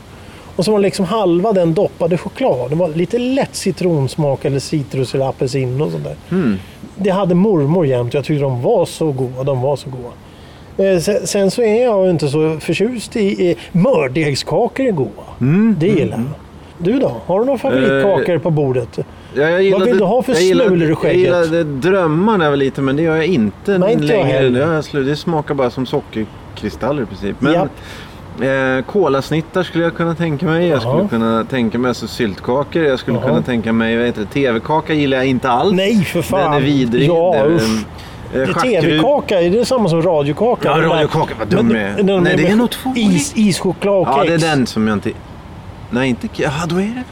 Och 0.55 0.65
så 0.65 0.71
var 0.71 0.79
liksom 0.79 1.05
halva 1.05 1.53
den 1.53 1.73
doppad 1.73 2.13
i 2.13 2.17
choklad. 2.17 2.69
Det 2.69 2.75
var 2.75 2.89
lite 2.89 3.17
lätt 3.17 3.55
citronsmak 3.55 4.45
eller 4.45 4.59
citrus 4.59 5.15
eller 5.15 5.29
apelsin 5.29 5.81
och 5.81 5.91
sånt 5.91 6.03
där. 6.03 6.15
Mm. 6.31 6.57
Det 6.95 7.09
hade 7.09 7.35
mormor 7.35 7.85
jämt. 7.85 8.13
Jag 8.13 8.25
tyckte 8.25 8.43
de 8.43 8.61
var 8.61 8.85
så 8.85 9.11
goda. 9.11 9.43
De 9.43 9.61
var 9.61 9.75
så 9.75 9.89
goda. 9.89 10.89
Eh, 10.89 10.99
Sen, 11.25 11.51
så 11.51 11.61
är 11.61 11.83
jag 11.83 12.09
inte 12.09 12.27
så 12.27 12.57
förtjust 12.59 13.15
i... 13.15 13.55
mördegskakor 13.71 14.85
är 14.85 14.91
goda. 14.91 15.23
Mm. 15.41 15.75
Det 15.79 15.87
gillar 15.87 16.17
jag. 16.17 16.25
Du 16.77 16.99
då? 16.99 17.11
Har 17.25 17.39
du 17.39 17.45
några 17.45 17.57
favoritkakor 17.59 18.37
på 18.37 18.49
bordet? 18.51 18.99
Ja, 19.33 19.49
jag 19.49 19.63
gillade, 19.63 19.85
vill 19.85 19.97
du 19.97 20.03
ha 20.03 20.21
för 20.21 20.33
smulor 20.33 20.91
i 20.91 20.95
skägget? 20.95 21.27
Jag 21.27 21.45
gillade 21.45 21.63
drömmar 21.63 22.37
när 22.37 22.45
jag 22.45 22.51
var 22.51 22.57
liten, 22.57 22.85
men 22.85 22.95
det 22.95 23.01
gör 23.01 23.15
jag 23.15 23.25
inte 23.25 23.77
Nej, 23.77 23.93
inte 23.93 24.05
längre. 24.05 24.83
jag 24.93 25.05
det 25.05 25.15
smakar 25.15 25.53
bara 25.53 25.69
som 25.69 25.85
sockerkristaller 26.59 27.03
i 27.03 27.05
princip. 27.05 27.35
Men 27.39 27.53
Japp. 27.53 27.69
eh, 28.41 28.85
kolasnittar 28.85 29.63
skulle 29.63 29.83
jag 29.83 29.95
kunna 29.95 30.15
tänka 30.15 30.45
mig. 30.45 30.67
Jag 30.67 30.81
skulle 30.81 30.97
Jaha. 30.99 31.07
kunna 31.07 31.43
tänka 31.43 31.77
mig 31.77 31.89
alltså, 31.89 32.07
syltkakor. 32.07 32.83
Jag 32.83 32.99
skulle 32.99 33.17
Jaha. 33.17 33.27
kunna 33.27 33.41
tänka 33.41 33.73
mig, 33.73 33.97
vad 33.97 34.05
heter 34.05 34.21
det, 34.21 34.27
TV-kaka 34.27 34.93
gillar 34.93 35.17
jag 35.17 35.25
inte 35.27 35.49
alls. 35.49 35.73
Nej, 35.75 36.03
för 36.05 36.21
fan. 36.21 36.43
Den 36.43 36.53
är 36.53 36.59
vidrig. 36.65 37.09
Ja, 37.09 37.45
usch. 37.47 37.61
eh, 37.61 37.79
Det 38.33 38.41
är 38.41 38.53
TV-kaka, 38.53 39.41
är 39.41 39.49
det 39.49 39.65
samma 39.65 39.89
som 39.89 40.01
radiokaka? 40.01 40.67
Ja, 40.67 40.81
radiokaka, 40.89 41.33
vad 41.39 41.47
dum 41.47 41.71
jag 41.71 41.81
är. 41.81 42.19
Nej, 42.21 42.37
det 42.37 42.47
är 42.47 42.55
nog 42.55 42.69
två 42.71 42.93
Is, 42.95 43.33
ischoklad 43.35 43.93
och 43.95 44.07
Ja, 44.07 44.23
kex. 44.25 44.41
det 44.43 44.47
är 44.47 44.55
den 44.55 44.67
som 44.67 44.87
jag 44.87 44.95
inte... 44.95 45.11
Nej, 45.91 46.09
inte... 46.09 46.27
Ja, 46.35 46.51
då 46.67 46.75
är 46.75 46.81
det... 46.81 47.03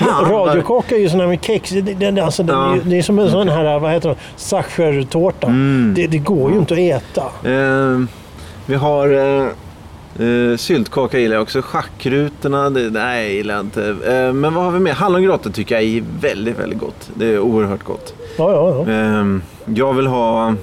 Ja, 0.00 0.26
Radiokaka 0.30 0.94
är 0.96 1.00
ju 1.00 1.08
sån 1.08 1.20
här 1.20 1.26
med 1.26 1.44
kex. 1.44 1.70
Det, 1.70 1.80
det, 1.80 2.10
det, 2.10 2.24
alltså, 2.24 2.42
Ja. 2.48 2.70
är, 2.72 2.74
ju- 2.76 2.82
det 2.82 2.98
är 2.98 3.02
som 3.02 3.18
en 3.18 3.30
sån 3.30 3.48
här, 3.48 3.78
vad 3.78 3.92
heter 3.92 4.08
det, 4.08 4.16
sachertårta. 4.36 5.46
Mm. 5.46 5.92
Det, 5.96 6.06
det 6.06 6.18
går 6.18 6.52
ju 6.52 6.58
inte 6.58 6.74
att 6.74 6.80
äta. 6.80 7.22
Eh, 7.50 8.00
vi 8.66 8.74
har 8.74 9.08
eh, 9.08 9.46
eh, 10.28 10.56
syltkaka 10.56 11.18
gillar 11.18 11.34
jag 11.36 11.42
också. 11.42 11.62
Schackrutorna, 11.62 12.70
det, 12.70 12.90
nej 12.90 13.34
gillar 13.36 13.54
jag 13.54 13.64
inte. 13.64 13.88
Eh, 13.88 14.32
men 14.32 14.54
vad 14.54 14.64
har 14.64 14.70
vi 14.70 14.80
mer? 14.80 14.92
Hallongrottor 14.92 15.50
tycker 15.50 15.74
jag 15.74 15.84
är 15.84 16.02
väldigt, 16.20 16.58
väldigt 16.58 16.78
gott. 16.78 17.10
Det 17.14 17.26
är 17.26 17.38
oerhört 17.38 17.84
gott. 17.84 18.14
Ja, 18.38 18.50
ja, 18.52 18.84
ja. 18.86 18.92
Eh, 18.92 19.38
jag 19.74 19.92
vill 19.94 20.06
ha... 20.06 20.54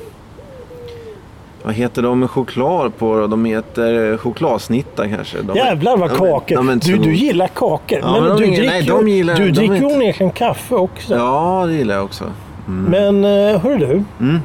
Vad 1.65 1.73
heter 1.73 2.01
de 2.01 2.19
med 2.19 2.29
choklad 2.29 2.97
på 2.97 3.15
då? 3.19 3.27
De 3.27 3.45
heter 3.45 4.17
chokladsnittar 4.17 5.07
kanske. 5.07 5.37
De 5.41 5.55
Jävlar 5.57 5.97
vad 5.97 6.09
de 6.09 6.13
är- 6.13 6.17
kakor. 6.31 6.55
de 6.55 6.69
är 6.69 6.75
du, 6.75 6.97
du 6.97 7.13
gillar 7.15 7.47
kakor. 7.47 7.99
Ja, 8.01 8.11
men 8.19 8.23
men 8.23 8.37
du 8.37 8.43
är- 8.43 8.47
dricker, 8.47 8.65
nej, 8.65 8.83
de 8.83 9.07
gillar- 9.07 9.35
du 9.35 9.51
dricker 9.51 9.75
ju 9.75 9.85
onekligen 9.85 10.31
kaffe 10.31 10.75
också. 10.75 11.15
Ja, 11.15 11.65
det 11.67 11.73
gillar 11.73 11.95
jag 11.95 12.03
också. 12.03 12.23
Mm. 12.67 12.83
Men 13.21 13.49
eh, 13.53 13.61
hörru 13.61 13.77
du. 13.77 14.03
Mm. 14.25 14.35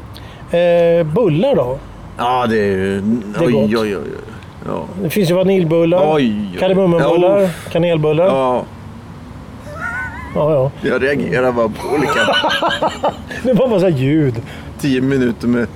Eh, 0.50 1.14
bullar 1.14 1.56
då? 1.56 1.78
Ja, 2.18 2.46
det 2.46 2.56
är 2.58 2.76
ju... 2.76 2.96
är 2.96 3.02
Oj, 3.40 3.52
gott. 3.52 3.62
oj, 3.64 3.78
oj, 3.78 3.96
oj. 3.96 4.02
Ja. 4.66 4.84
Det 5.02 5.10
finns 5.10 5.30
ju 5.30 5.34
vaniljbullar, 5.34 5.98
kardemummabullar, 6.58 7.40
Ja, 7.40 7.48
kanelbullar. 7.72 8.26
Ja. 8.26 8.64
Ja, 10.34 10.52
ja, 10.52 10.88
jag 10.88 11.02
reagerar 11.02 11.52
bara 11.52 11.68
på 11.68 11.94
olika... 11.94 12.20
Det 13.42 13.52
var 13.52 13.68
massa 13.68 13.88
ljud. 13.88 14.34
Tio 14.80 15.00
minuter 15.00 15.48
med... 15.48 15.66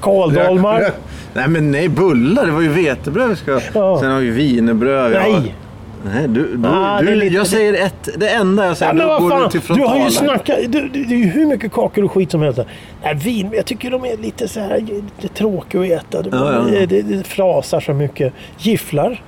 Kåldolmar. 0.00 0.90
Nej 1.34 1.48
men 1.48 1.70
nej, 1.70 1.88
bullar. 1.88 2.46
Det 2.46 2.52
var 2.52 2.60
ju 2.60 2.68
vetebröd 2.68 3.28
vi 3.28 3.36
ska 3.36 3.60
Ja. 3.74 4.00
Sen 4.00 4.10
har 4.10 4.20
vi 4.20 4.30
wienerbröd. 4.30 5.12
Nej! 5.12 5.54
Nej, 6.04 6.28
du, 6.28 6.56
du, 6.56 6.68
Ah, 6.68 7.00
du, 7.02 7.14
lite- 7.14 7.34
jag 7.34 7.46
säger 7.46 7.86
ett. 7.86 8.08
Det 8.16 8.28
enda 8.28 8.66
jag 8.66 8.76
säger. 8.76 8.94
Ja, 8.94 9.06
men 9.18 9.22
går 9.22 9.30
fan, 9.30 9.50
du 9.52 9.60
till 9.60 9.76
du 9.76 9.82
har 9.84 10.04
ju 10.04 10.10
snackat... 10.10 10.58
Det 10.68 10.78
är 10.78 11.10
ju 11.16 11.24
hur 11.26 11.46
mycket 11.46 11.72
kakor 11.72 12.04
och 12.04 12.12
skit 12.12 12.30
som 12.30 12.42
helst. 12.42 12.60
Nej, 13.02 13.14
vin, 13.14 13.50
jag 13.52 13.66
tycker 13.66 13.90
de 13.90 14.04
är 14.04 14.16
lite 14.16 14.48
så 14.48 14.60
här 14.60 14.78
lite 14.80 15.34
tråkiga 15.34 15.96
att 15.96 16.04
äta. 16.14 16.22
Det, 16.22 16.28
Ja, 16.36 16.52
ja, 16.52 16.68
ja. 16.80 16.86
det, 16.86 17.02
det 17.02 17.26
frasar 17.26 17.80
så 17.80 17.92
mycket. 17.92 18.32
Gifflar, 18.58 19.22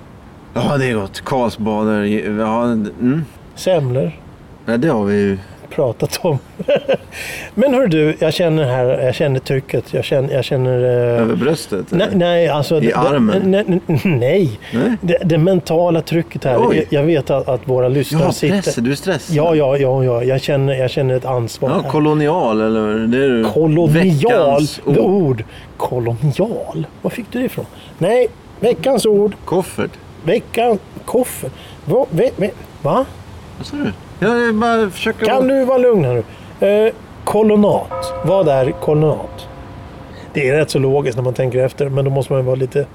Ja, 0.54 0.76
det 0.78 0.90
är 0.90 0.94
gott. 0.94 1.20
Karlsbader. 1.20 2.02
Ja, 2.40 2.62
mm. 2.64 3.24
semlor. 3.54 4.12
ja, 4.66 4.76
det 4.76 4.88
har 4.88 5.04
vi 5.04 5.14
ju. 5.16 5.38
Pratat 5.74 6.20
om. 6.22 6.38
Men 7.54 7.74
hör 7.74 7.87
du, 7.87 8.16
jag 8.18 8.35
känner 8.35 8.64
här, 8.64 8.85
jag 9.04 9.14
känner 9.14 9.40
trycket. 9.40 9.94
Jag 9.94 10.04
känner... 10.04 10.35
Jag 10.35 10.44
känner 10.44 10.78
eh, 10.85 11.22
Över 11.22 11.37
bröstet. 11.37 11.87
nej, 11.90 12.08
nej, 12.12 12.48
alltså... 12.48 12.76
I 12.82 12.87
det- 12.87 12.92
armen? 12.94 13.50
Nej, 13.50 13.80
nej. 14.04 14.58
Nej? 14.72 14.96
Det, 15.00 15.18
det 15.24 15.38
mentala 15.38 16.00
trycket 16.00 16.44
här. 16.44 16.56
Oj. 16.68 16.87
Jag, 16.90 17.02
vet 17.02 17.30
att, 17.30 17.48
att 17.48 17.68
våra 17.68 17.88
lyssnare 17.88 18.22
Ja, 18.24 18.32
sitter... 18.32 18.62
press. 18.62 18.74
Du 18.74 18.90
är 18.92 18.94
stressad. 18.94 19.37
Ja, 19.37 19.54
ja, 19.54 19.76
ja, 19.76 20.04
ja. 20.04 20.24
Jag 20.24 20.40
känner, 20.40 20.74
jag 20.74 20.90
känner 20.90 21.14
ett 21.16 21.24
ansvar 21.24 21.70
Ja, 21.70 21.80
här. 21.82 21.90
kolonial 21.90 22.61
eller? 22.61 23.06
Det 23.06 23.24
är. 23.24 23.52
Kolonial 23.52 23.90
Veckans 23.90 24.80
ord. 24.85 24.98
ord. 24.98 25.44
Kolonial? 25.76 26.87
Var 27.02 27.11
fick 27.11 27.26
du 27.30 27.38
det 27.38 27.44
ifrån? 27.44 27.66
Nej, 27.98 28.28
veckans 28.61 29.06
ord. 29.06 29.35
Koffert. 29.44 29.90
Veckan... 30.24 30.78
Koffert. 31.04 31.52
Va? 31.85 32.06
ve- 32.11 32.30
ve- 32.37 32.50
Va? 32.82 33.04
Vad 33.58 33.66
sa 33.66 33.76
du? 33.76 33.92
Jag 34.22 34.54
bara 34.54 34.90
försöker... 34.90 35.26
Kan 35.26 35.48
du 35.48 35.64
vara 35.64 35.78
lugn 35.78 36.04
här 36.04 36.22
nu? 36.61 36.66
Eh, 36.68 36.92
kolonat. 37.24 38.12
Vad 38.24 38.48
är 38.48 38.70
kolonat? 38.70 39.48
Det 40.32 40.48
är 40.48 40.56
rätt 40.56 40.70
så 40.70 40.78
logiskt 40.78 41.16
när 41.16 41.24
man 41.24 41.35
tänker 41.35 41.58
efter, 41.58 41.88
men 41.88 42.04
då 42.04 42.11
måste 42.11 42.32
man 42.32 42.40
ju 42.40 42.46
vara 42.46 42.56
lite... 42.56 42.87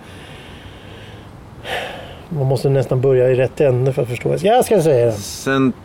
Man 2.30 2.46
måste 2.46 2.70
nästan 2.70 3.02
börja 3.02 3.30
i 3.30 3.36
rätt 3.36 3.62
ände 3.62 3.94
för 3.94 4.02
att 4.02 4.08
förstå. 4.08 4.36
Jag 4.42 4.66
ska 4.66 4.82
säga 4.82 5.06
det. 5.06 5.12
Cent... 5.12 5.76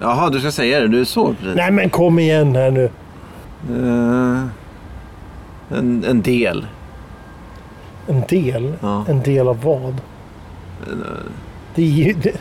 Jaha, 0.00 0.30
du 0.30 0.40
ska 0.40 0.50
säga 0.50 0.80
det. 0.80 0.88
Du 0.88 1.00
är 1.00 1.04
så 1.04 1.34
precis. 1.34 1.56
Nej 1.56 1.70
men 1.70 1.90
kom 1.90 2.18
igen 2.18 2.56
här 2.56 2.70
nu. 2.70 2.84
Eh, 3.70 4.44
en, 5.78 6.04
en 6.04 6.22
del. 6.22 6.66
En 8.08 8.22
del? 8.28 8.72
Ja. 8.80 9.04
En 9.08 9.22
del 9.22 9.48
av 9.48 9.62
vad? 9.62 9.96
Det 11.74 11.82
är 11.82 11.86
ju, 11.86 12.12
det, 12.12 12.32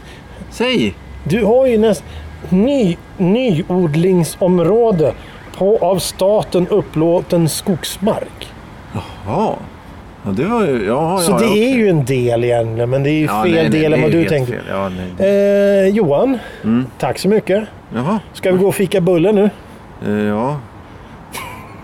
Säg! 0.50 0.96
Du 1.24 1.46
har 1.46 1.66
ju 1.68 1.78
nästan 1.78 2.08
ny, 2.50 2.98
nyodlingsområde 3.18 5.14
på 5.58 5.78
av 5.82 5.98
staten 6.00 6.68
upplåten 6.68 7.50
skogsmark. 7.50 8.48
Ja. 9.26 9.56
Ja, 10.26 10.32
det 10.32 10.44
var 10.46 10.66
ju... 10.66 10.86
Ja, 10.86 11.18
Så 11.18 11.32
ja, 11.32 11.38
det 11.40 11.46
är 11.46 11.76
ju 11.76 11.90
en 11.90 12.06
del 12.06 12.44
egentligen, 12.44 12.90
men 12.90 13.04
det 13.04 13.10
är 13.10 13.20
ju 13.20 13.28
fel 13.28 13.42
nej, 13.44 13.52
nej, 13.54 13.70
del 13.70 13.94
än 13.94 14.02
vad 14.02 14.12
du 14.12 14.26
tänker. 14.26 14.62
Eh, 15.20 15.88
Johan, 15.96 16.38
Mm. 16.64 16.86
tack 17.00 17.18
så 17.20 17.28
mycket. 17.28 17.64
Jaha. 17.96 18.20
Ska 18.34 18.52
vi 18.52 18.58
gå 18.58 18.68
och 18.68 18.76
fika 18.76 19.02
bulle 19.02 19.32
nu? 19.32 19.50
Eh, 20.08 20.12
ja. 20.14 20.58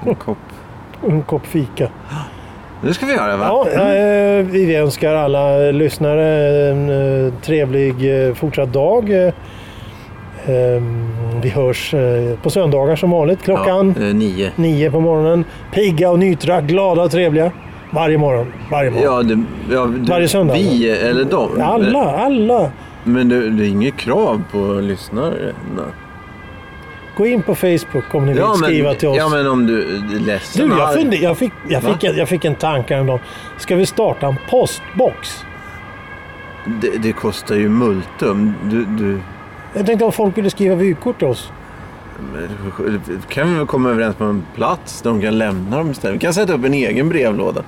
En 0.06 0.16
kopp. 0.16 0.38
En 1.08 1.22
kopp 1.24 1.46
fika. 1.46 1.88
Det 2.82 2.94
ska 2.94 3.06
vi 3.06 3.14
göra 3.14 3.38
va? 3.38 3.68
Ja, 3.74 3.80
eh, 3.94 4.46
vi 4.46 4.76
önskar 4.76 5.16
alla 5.16 5.58
lyssnare 5.72 6.26
en 6.70 6.90
eh, 7.28 7.34
trevlig 7.42 8.28
eh, 8.28 8.34
fortsatt 8.34 8.74
dag. 8.74 9.26
Eh, 9.26 9.34
ehm, 10.48 11.12
vi 11.42 11.50
hörs 11.50 11.94
på 12.44 12.50
söndagar 12.50 12.96
som 12.96 13.12
vanligt 13.12 13.44
klockan 13.44 13.96
Ja, 14.00 14.06
nio. 14.14 14.52
nio 14.56 14.92
på 14.92 15.00
morgonen. 15.00 15.46
Pigga 15.74 16.10
och 16.10 16.20
nytra, 16.20 16.62
glada 16.62 17.04
och 17.04 17.12
trevliga. 17.12 17.52
Varje 17.92 18.18
morgon. 18.18 18.54
Varje 18.72 18.90
morgon. 18.92 19.06
Ja, 19.14 19.24
det, 19.24 19.44
ja 19.76 19.86
du, 19.86 20.12
Varje 20.12 20.28
söndag, 20.28 20.54
Vi 20.54 20.90
eller 20.90 21.24
dem? 21.24 21.50
Alla, 21.62 22.04
alla. 22.04 22.72
Men 23.04 23.30
det, 23.30 23.50
det 23.50 23.64
är 23.66 23.68
inget 23.70 23.98
krav 23.98 24.44
på 24.52 24.58
lyssnare. 24.58 25.54
Gå 27.20 27.28
in 27.28 27.42
på 27.42 27.56
Facebook 27.56 28.16
om 28.16 28.26
ni 28.26 28.32
vill 28.32 28.40
Ja, 28.42 28.48
men, 28.48 28.58
skriva 28.70 28.94
till 28.94 29.08
oss. 29.08 29.18
Ja, 29.18 29.30
men 29.30 29.48
om 29.48 29.68
du 29.68 29.82
är 29.82 30.20
ledsen. 30.20 30.70
Du, 30.70 30.76
jag, 30.78 30.94
funde, 30.94 31.16
jag, 31.18 31.38
fick, 31.38 31.52
jag, 31.70 31.84
fick, 31.84 32.04
en- 32.04 32.16
jag 32.18 32.30
fick 32.30 32.46
en 32.46 32.56
tanke 32.56 32.94
häromdagen. 32.94 33.20
Ska 33.58 33.76
vi 33.76 33.86
starta 33.86 34.28
en 34.28 34.36
postbox? 34.50 35.46
det, 36.82 36.98
det 36.98 37.12
kostar 37.12 37.56
ju 37.56 37.70
multum. 37.70 38.54
Du, 38.64 38.86
du, 38.86 39.20
Jag 39.74 39.86
tänkte 39.86 40.06
om 40.06 40.12
folk 40.12 40.38
ville 40.38 40.50
skriva 40.50 40.76
vykort 40.76 41.18
till 41.18 41.28
oss. 41.28 41.52
Men, 42.34 43.02
Kan 43.30 43.60
vi 43.60 43.66
komma 43.66 43.90
överens 43.90 44.16
på 44.16 44.24
en 44.24 44.44
plats 44.56 45.02
där 45.02 45.10
de 45.10 45.22
kan 45.22 45.38
lämna 45.38 45.78
dem 45.78 45.92
istället? 45.92 46.16
Vi 46.16 46.20
kan 46.20 46.34
sätta 46.34 46.54
upp 46.54 46.66
en 46.66 46.74
egen 46.74 47.10
brevlåda. 47.10 47.62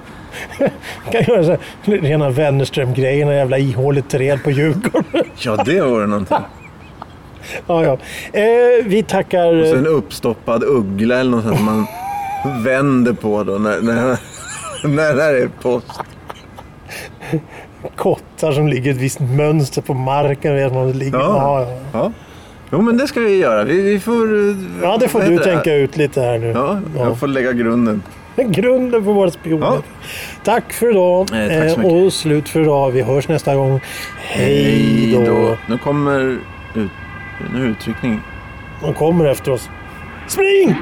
Kan 1.12 1.24
göra 1.28 1.44
så 1.44 1.50
här, 1.52 1.60
rena 1.98 2.30
Wennerström-grejerna, 2.30 3.34
jävla 3.34 3.58
ihåligt 3.58 4.10
träd 4.10 4.44
på 4.44 4.52
Djurgården. 4.52 5.24
Ja, 5.38 5.64
det 5.66 5.82
vore 5.82 6.08
någonting. 6.08 6.38
Ja, 7.68 7.84
ja. 7.84 7.98
Eh, 8.40 8.86
vi 8.86 9.04
tackar... 9.04 9.66
Så 9.72 9.76
en 9.76 9.88
uppstoppad 9.88 10.64
uggla 10.64 11.20
eller 11.20 11.32
något 11.32 11.58
som 11.58 11.66
man 11.66 11.86
vänder 12.64 13.14
på 13.14 13.44
då 13.44 13.54
när, 13.58 13.82
när, 13.82 14.18
när 14.88 15.16
det 15.16 15.24
är 15.24 15.50
post. 15.62 15.88
kottar 17.96 18.52
som 18.52 18.68
ligger 18.68 18.92
ett 18.92 18.98
visst 18.98 19.20
mönster 19.20 19.82
på 19.82 19.94
marken. 19.94 20.56
Vet 20.56 20.74
man, 20.74 20.88
det 20.88 20.94
ligger. 20.94 21.20
Ja. 21.20 21.66
Ja, 21.66 21.68
ja. 21.72 21.78
Ja. 21.94 22.12
Jo, 22.72 22.82
men 22.82 22.98
det 22.98 23.08
ska 23.08 23.20
vi 23.20 23.38
göra. 23.38 23.64
Vi, 23.64 23.82
vi 23.82 24.00
får... 24.00 24.50
eh, 24.50 24.56
ja, 24.82 24.98
det 25.00 25.08
får 25.08 25.20
du 25.20 25.26
heter 25.32 25.44
tänka 25.44 25.74
ut 25.76 25.98
lite 25.98 26.22
här 26.22 26.38
nu. 26.38 26.52
Ja, 26.56 26.80
jag 26.98 27.20
får 27.20 27.28
lägga 27.28 27.52
grunden. 27.54 28.04
Grunden 28.36 29.04
för 29.04 29.12
våra 29.12 29.32
spioner. 29.32 29.66
Ja. 29.66 29.82
Tack 30.44 30.74
för 30.74 30.90
idag. 30.90 31.22
Eh, 31.22 31.28
tack 31.60 31.70
så 31.70 31.82
Eh, 31.82 31.86
mycket. 31.88 32.06
och 32.06 32.14
slut 32.14 32.50
för 32.50 32.60
idag. 32.62 32.92
Vi 32.92 33.02
hörs 33.02 33.28
nästa 33.28 33.56
gång. 33.56 33.82
Hej 34.18 35.24
då. 35.26 35.58
Nu 35.68 35.78
kommer 35.78 36.20
ut, 36.76 36.92
nu 37.54 37.66
är 37.66 37.70
utryckning. 37.70 38.22
De 38.82 38.94
kommer 38.94 39.26
efter 39.26 39.52
oss. 39.52 39.70
Spring! 40.28 40.76